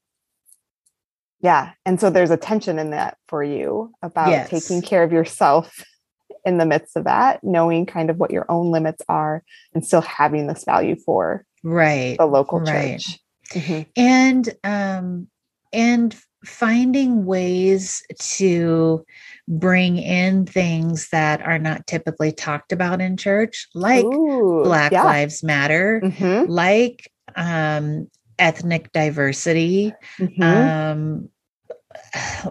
Yeah. 1.40 1.72
And 1.86 1.98
so 2.00 2.10
there's 2.10 2.30
a 2.30 2.36
tension 2.36 2.78
in 2.78 2.90
that 2.90 3.16
for 3.28 3.42
you 3.42 3.92
about 4.02 4.30
yes. 4.30 4.50
taking 4.50 4.82
care 4.82 5.02
of 5.02 5.12
yourself 5.12 5.82
in 6.44 6.58
the 6.58 6.66
midst 6.66 6.96
of 6.96 7.04
that, 7.04 7.40
knowing 7.42 7.86
kind 7.86 8.10
of 8.10 8.18
what 8.18 8.30
your 8.30 8.46
own 8.48 8.70
limits 8.70 9.02
are 9.08 9.42
and 9.74 9.84
still 9.84 10.02
having 10.02 10.46
this 10.46 10.64
value 10.64 10.96
for 10.96 11.44
right 11.62 12.16
the 12.18 12.26
local 12.26 12.60
right. 12.60 13.00
church. 13.00 13.18
Mm-hmm. 13.52 13.82
And 13.96 14.48
um 14.64 15.28
and 15.72 16.16
finding 16.44 17.26
ways 17.26 18.02
to 18.18 19.04
bring 19.46 19.98
in 19.98 20.46
things 20.46 21.08
that 21.10 21.42
are 21.42 21.58
not 21.58 21.86
typically 21.86 22.32
talked 22.32 22.72
about 22.72 23.00
in 23.00 23.16
church, 23.16 23.68
like 23.74 24.04
Ooh, 24.04 24.62
Black 24.64 24.92
yeah. 24.92 25.04
Lives 25.04 25.42
Matter, 25.42 26.00
mm-hmm. 26.02 26.50
like 26.50 27.10
um, 27.36 28.08
ethnic 28.38 28.92
diversity, 28.92 29.94
mm-hmm. 30.18 30.42
um, 30.42 31.28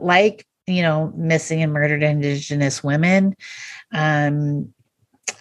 like 0.01 0.45
you 0.69 0.83
know, 0.83 1.11
missing 1.15 1.63
and 1.63 1.73
murdered 1.73 2.03
Indigenous 2.03 2.83
women. 2.83 3.35
Um, 3.91 4.71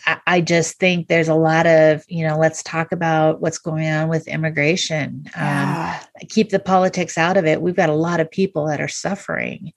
I, 0.07 0.21
I 0.27 0.41
just 0.41 0.79
think 0.79 1.09
there's 1.09 1.29
a 1.29 1.35
lot 1.35 1.67
of 1.67 2.03
you 2.09 2.27
know. 2.27 2.39
Let's 2.39 2.63
talk 2.63 2.93
about 2.93 3.41
what's 3.41 3.59
going 3.59 3.89
on 3.89 4.09
with 4.09 4.27
immigration. 4.27 5.25
Um, 5.37 5.43
yeah. 5.43 6.03
keep 6.29 6.51
the 6.51 6.59
politics 6.59 7.19
out 7.19 7.37
of 7.37 7.45
it. 7.45 7.61
We've 7.61 7.77
got 7.77 7.91
a 7.91 7.95
lot 7.95 8.21
of 8.21 8.31
people 8.31 8.67
that 8.67 8.81
are 8.81 8.89
suffering, 8.89 9.73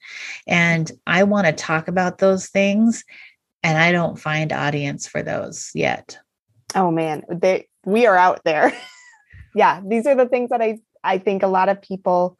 and 0.47 0.89
I 1.05 1.23
want 1.23 1.47
to 1.47 1.53
talk 1.53 1.87
about 1.87 2.17
those 2.17 2.47
things, 2.47 3.03
and 3.61 3.77
I 3.77 3.91
don't 3.91 4.19
find 4.19 4.53
audience 4.53 5.07
for 5.07 5.21
those 5.21 5.71
yet. 5.75 6.17
Oh 6.73 6.91
man, 6.91 7.23
they 7.29 7.67
we 7.85 8.05
are 8.05 8.17
out 8.17 8.41
there. 8.45 8.73
yeah, 9.53 9.81
these 9.85 10.05
are 10.07 10.15
the 10.15 10.27
things 10.27 10.49
that 10.49 10.61
I 10.61 10.79
I 11.03 11.17
think 11.17 11.43
a 11.43 11.47
lot 11.47 11.69
of 11.69 11.81
people 11.81 12.37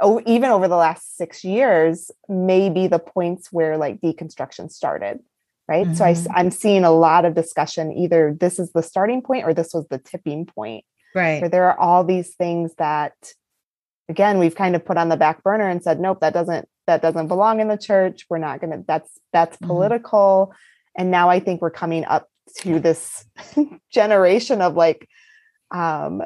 oh 0.00 0.22
even 0.26 0.50
over 0.50 0.68
the 0.68 0.76
last 0.76 1.16
6 1.16 1.44
years 1.44 2.10
may 2.28 2.70
be 2.70 2.86
the 2.86 2.98
points 2.98 3.52
where 3.52 3.76
like 3.76 4.00
deconstruction 4.00 4.70
started 4.70 5.20
right 5.66 5.86
mm-hmm. 5.86 5.94
so 5.94 6.04
I, 6.04 6.12
mm-hmm. 6.12 6.32
i'm 6.34 6.50
seeing 6.50 6.84
a 6.84 6.90
lot 6.90 7.24
of 7.24 7.34
discussion 7.34 7.92
either 7.92 8.36
this 8.38 8.58
is 8.58 8.72
the 8.72 8.82
starting 8.82 9.22
point 9.22 9.44
or 9.44 9.54
this 9.54 9.74
was 9.74 9.86
the 9.88 9.98
tipping 9.98 10.46
point 10.46 10.84
right 11.14 11.40
where 11.40 11.50
there 11.50 11.70
are 11.70 11.78
all 11.78 12.04
these 12.04 12.34
things 12.34 12.74
that 12.78 13.14
again 14.08 14.38
we've 14.38 14.54
kind 14.54 14.76
of 14.76 14.84
put 14.84 14.96
on 14.96 15.08
the 15.08 15.16
back 15.16 15.42
burner 15.42 15.68
and 15.68 15.82
said 15.82 16.00
nope 16.00 16.20
that 16.20 16.34
doesn't 16.34 16.68
that 16.86 17.02
doesn't 17.02 17.28
belong 17.28 17.60
in 17.60 17.68
the 17.68 17.76
church 17.76 18.26
we're 18.30 18.38
not 18.38 18.60
going 18.60 18.70
to 18.70 18.84
that's 18.86 19.18
that's 19.32 19.56
mm-hmm. 19.56 19.66
political 19.66 20.54
and 20.96 21.10
now 21.10 21.28
i 21.28 21.40
think 21.40 21.60
we're 21.60 21.70
coming 21.70 22.04
up 22.04 22.28
to 22.56 22.80
this 22.80 23.26
generation 23.92 24.62
of 24.62 24.74
like 24.74 25.06
um, 25.70 26.22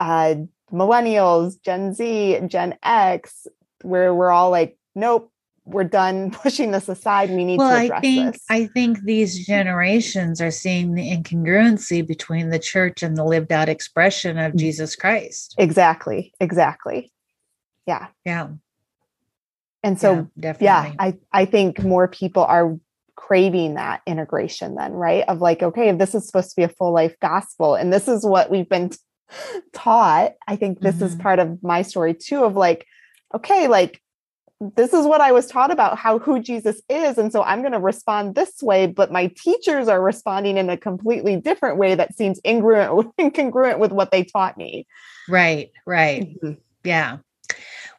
uh, 0.00 0.34
millennials, 0.72 1.60
Gen 1.62 1.94
Z, 1.94 2.40
Gen 2.46 2.76
X, 2.82 3.46
where 3.82 4.14
we're 4.14 4.30
all 4.30 4.50
like, 4.50 4.78
nope, 4.94 5.30
we're 5.64 5.84
done 5.84 6.30
pushing 6.42 6.70
this 6.70 6.88
aside. 6.88 7.30
We 7.30 7.44
need 7.44 7.58
well, 7.58 7.70
to 7.70 7.84
address 7.84 7.98
I 7.98 8.00
think 8.00 8.32
this. 8.32 8.44
I 8.48 8.66
think 8.66 9.02
these 9.02 9.46
generations 9.46 10.40
are 10.40 10.50
seeing 10.50 10.94
the 10.94 11.10
incongruency 11.10 12.06
between 12.06 12.50
the 12.50 12.58
church 12.58 13.02
and 13.02 13.16
the 13.16 13.24
lived 13.24 13.52
out 13.52 13.68
expression 13.68 14.38
of 14.38 14.52
mm. 14.52 14.58
Jesus 14.58 14.96
Christ. 14.96 15.54
Exactly. 15.58 16.32
Exactly. 16.40 17.12
Yeah. 17.86 18.08
Yeah. 18.24 18.48
And 19.82 20.00
so 20.00 20.28
yeah, 20.34 20.56
yeah, 20.58 20.92
I, 20.98 21.16
I 21.30 21.44
think 21.44 21.84
more 21.84 22.08
people 22.08 22.42
are 22.42 22.76
craving 23.16 23.74
that 23.74 24.02
integration 24.06 24.74
then 24.74 24.92
right 24.92 25.24
of 25.28 25.40
like 25.40 25.62
okay 25.62 25.90
this 25.92 26.14
is 26.14 26.26
supposed 26.26 26.50
to 26.50 26.56
be 26.56 26.62
a 26.62 26.68
full 26.68 26.92
life 26.92 27.16
gospel 27.20 27.74
and 27.74 27.92
this 27.92 28.08
is 28.08 28.24
what 28.24 28.50
we've 28.50 28.68
been 28.68 28.90
t- 28.90 28.98
taught 29.72 30.32
i 30.46 30.54
think 30.54 30.80
this 30.80 30.96
mm-hmm. 30.96 31.06
is 31.06 31.14
part 31.16 31.38
of 31.38 31.62
my 31.62 31.82
story 31.82 32.14
too 32.14 32.44
of 32.44 32.54
like 32.54 32.86
okay 33.34 33.68
like 33.68 34.00
this 34.74 34.94
is 34.94 35.06
what 35.06 35.20
I 35.20 35.32
was 35.32 35.46
taught 35.46 35.70
about 35.70 35.98
how 35.98 36.18
who 36.18 36.40
Jesus 36.40 36.80
is. 36.88 37.18
And 37.18 37.30
so 37.30 37.42
I'm 37.42 37.60
going 37.60 37.72
to 37.72 37.78
respond 37.78 38.34
this 38.34 38.62
way, 38.62 38.86
but 38.86 39.12
my 39.12 39.30
teachers 39.36 39.86
are 39.86 40.00
responding 40.00 40.56
in 40.56 40.70
a 40.70 40.78
completely 40.78 41.36
different 41.36 41.76
way 41.76 41.94
that 41.94 42.16
seems 42.16 42.40
incongruent, 42.40 43.12
incongruent 43.20 43.78
with 43.78 43.92
what 43.92 44.10
they 44.10 44.24
taught 44.24 44.56
me. 44.56 44.86
Right, 45.28 45.70
right. 45.84 46.22
Mm-hmm. 46.22 46.52
Yeah. 46.84 47.18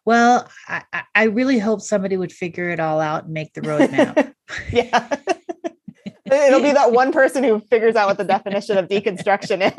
Well, 0.08 0.50
I, 0.70 0.84
I 1.14 1.24
really 1.26 1.60
hope 1.60 1.82
somebody 1.82 2.16
would 2.16 2.32
figure 2.32 2.70
it 2.70 2.80
all 2.80 3.02
out 3.02 3.26
and 3.26 3.34
make 3.34 3.52
the 3.52 3.60
roadmap. 3.60 4.34
yeah. 4.72 5.06
It'll 6.26 6.62
be 6.62 6.72
that 6.72 6.94
one 6.94 7.12
person 7.12 7.44
who 7.44 7.60
figures 7.60 7.98
out 7.98 8.08
what 8.08 8.18
the 8.18 8.24
definition 8.24 8.78
of 8.78 8.88
deconstruction 8.88 9.74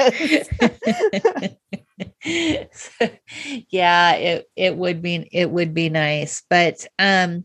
is. 2.22 3.64
yeah, 3.70 4.12
it 4.16 4.51
it 4.55 4.76
would 4.76 5.01
be 5.01 5.26
it 5.33 5.51
would 5.51 5.72
be 5.72 5.89
nice. 5.89 6.43
But 6.51 6.87
um 6.99 7.45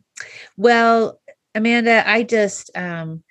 well, 0.58 1.22
Amanda, 1.56 2.04
I 2.06 2.24
just 2.24 2.70
um 2.76 3.24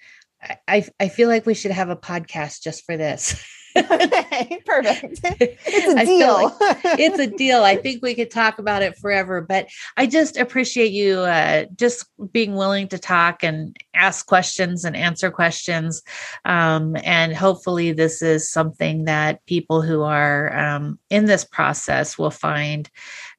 I 0.66 0.86
I 0.98 1.08
feel 1.08 1.28
like 1.28 1.44
we 1.44 1.52
should 1.52 1.72
have 1.72 1.90
a 1.90 1.96
podcast 1.96 2.62
just 2.62 2.86
for 2.86 2.96
this. 2.96 3.44
Okay, 3.76 4.60
perfect. 4.66 5.20
It's 5.40 5.94
a 5.94 6.04
deal. 6.04 6.34
Like 6.34 6.54
it's 6.98 7.18
a 7.18 7.26
deal. 7.26 7.62
I 7.62 7.76
think 7.76 8.02
we 8.02 8.14
could 8.14 8.30
talk 8.30 8.58
about 8.58 8.82
it 8.82 8.96
forever, 8.98 9.40
but 9.40 9.68
I 9.96 10.06
just 10.06 10.36
appreciate 10.36 10.92
you 10.92 11.20
uh, 11.20 11.66
just 11.76 12.06
being 12.32 12.54
willing 12.54 12.88
to 12.88 12.98
talk 12.98 13.42
and 13.42 13.76
ask 13.94 14.26
questions 14.26 14.84
and 14.84 14.96
answer 14.96 15.30
questions. 15.30 16.02
Um, 16.44 16.96
and 17.04 17.34
hopefully, 17.34 17.92
this 17.92 18.22
is 18.22 18.50
something 18.50 19.04
that 19.04 19.44
people 19.46 19.82
who 19.82 20.02
are 20.02 20.56
um, 20.56 20.98
in 21.10 21.26
this 21.26 21.44
process 21.44 22.18
will 22.18 22.30
find 22.30 22.90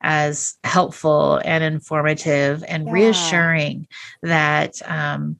as 0.02 0.56
helpful 0.64 1.42
and 1.44 1.64
informative 1.64 2.64
and 2.68 2.86
yeah. 2.88 2.94
reassuring 2.94 3.88
that. 4.22 4.82
Um, 4.86 5.40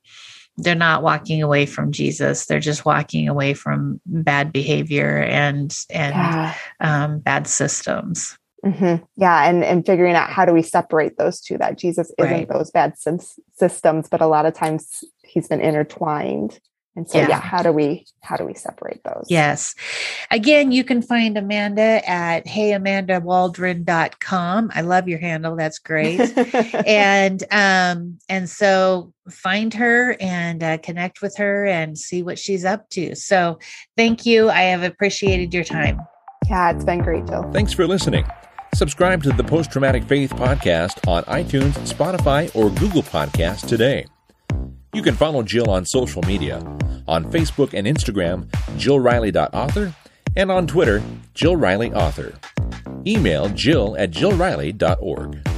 they're 0.58 0.76
not 0.76 1.04
walking 1.04 1.42
away 1.42 1.66
from 1.66 1.92
Jesus. 1.92 2.46
They're 2.46 2.60
just 2.60 2.86
walking 2.86 3.28
away 3.28 3.54
from 3.54 4.00
bad 4.06 4.54
behavior 4.54 5.18
and 5.18 5.76
and 5.90 6.14
yeah. 6.14 6.56
um, 6.80 7.20
bad 7.20 7.48
systems. 7.48 8.38
Mm-hmm. 8.64 9.04
Yeah, 9.18 9.50
and 9.50 9.64
and 9.64 9.86
figuring 9.86 10.16
out 10.16 10.30
how 10.30 10.46
do 10.46 10.54
we 10.54 10.62
separate 10.62 11.18
those 11.18 11.42
two? 11.42 11.58
That 11.58 11.78
Jesus 11.78 12.12
isn't 12.18 12.32
right. 12.32 12.50
those 12.50 12.72
bad 12.72 12.94
systems, 13.54 14.08
but 14.10 14.22
a 14.22 14.28
lot 14.28 14.46
of 14.46 14.54
times 14.54 15.04
he's 15.24 15.48
been 15.48 15.62
intertwined. 15.62 16.60
And 16.96 17.10
so, 17.10 17.18
yeah. 17.18 17.30
yeah. 17.30 17.42
how 17.42 17.64
do 17.64 17.72
we 17.72 18.06
how 18.22 18.36
do 18.36 18.46
we 18.46 18.54
separate 18.54 19.04
those? 19.04 19.26
Yes. 19.28 19.74
Again, 20.30 20.72
you 20.72 20.84
can 20.84 21.02
find 21.02 21.36
Amanda 21.38 22.08
at 22.08 22.46
heyamandawaldron.com. 22.46 24.72
I 24.74 24.82
love 24.82 25.08
your 25.08 25.18
handle. 25.20 25.56
That's 25.56 25.80
great. 25.80 26.20
and 26.88 27.44
um 27.52 28.20
and 28.30 28.48
so 28.48 29.12
find 29.30 29.74
her 29.74 30.16
and 30.20 30.62
uh, 30.62 30.78
connect 30.80 31.22
with 31.22 31.38
her 31.38 31.66
and 31.66 31.98
see 31.98 32.22
what 32.22 32.38
she's 32.38 32.66
up 32.66 32.90
to. 32.90 33.16
So, 33.16 33.58
thank 33.98 34.26
you. 34.26 34.50
I 34.50 34.64
have 34.64 34.84
appreciated 34.84 35.54
your 35.54 35.64
time. 35.64 36.00
Yeah, 36.50 36.72
it's 36.72 36.84
been 36.84 37.02
great, 37.02 37.26
Jill. 37.26 37.50
Thanks 37.52 37.72
for 37.74 37.88
listening. 37.88 38.26
Subscribe 38.76 39.24
to 39.24 39.32
the 39.32 39.44
Post 39.44 39.72
Traumatic 39.72 40.04
Faith 40.04 40.32
podcast 40.32 41.08
on 41.08 41.24
iTunes, 41.24 41.74
Spotify, 41.92 42.54
or 42.56 42.70
Google 42.72 43.04
Podcasts 43.04 43.68
today. 43.68 44.06
You 44.94 45.02
can 45.02 45.16
follow 45.16 45.42
Jill 45.44 45.70
on 45.70 45.86
social 45.86 46.22
media 46.24 46.58
on 47.08 47.26
Facebook 47.32 47.74
and 47.74 47.88
Instagram, 47.88 48.48
jillriley.author, 48.78 49.94
and 50.36 50.52
on 50.52 50.68
Twitter, 50.68 51.02
Jill 51.34 51.56
Riley 51.56 51.92
Author. 51.94 52.34
Email 53.06 53.50
jill 53.50 53.98
at 53.98 54.12
jillriley.org. 54.12 55.53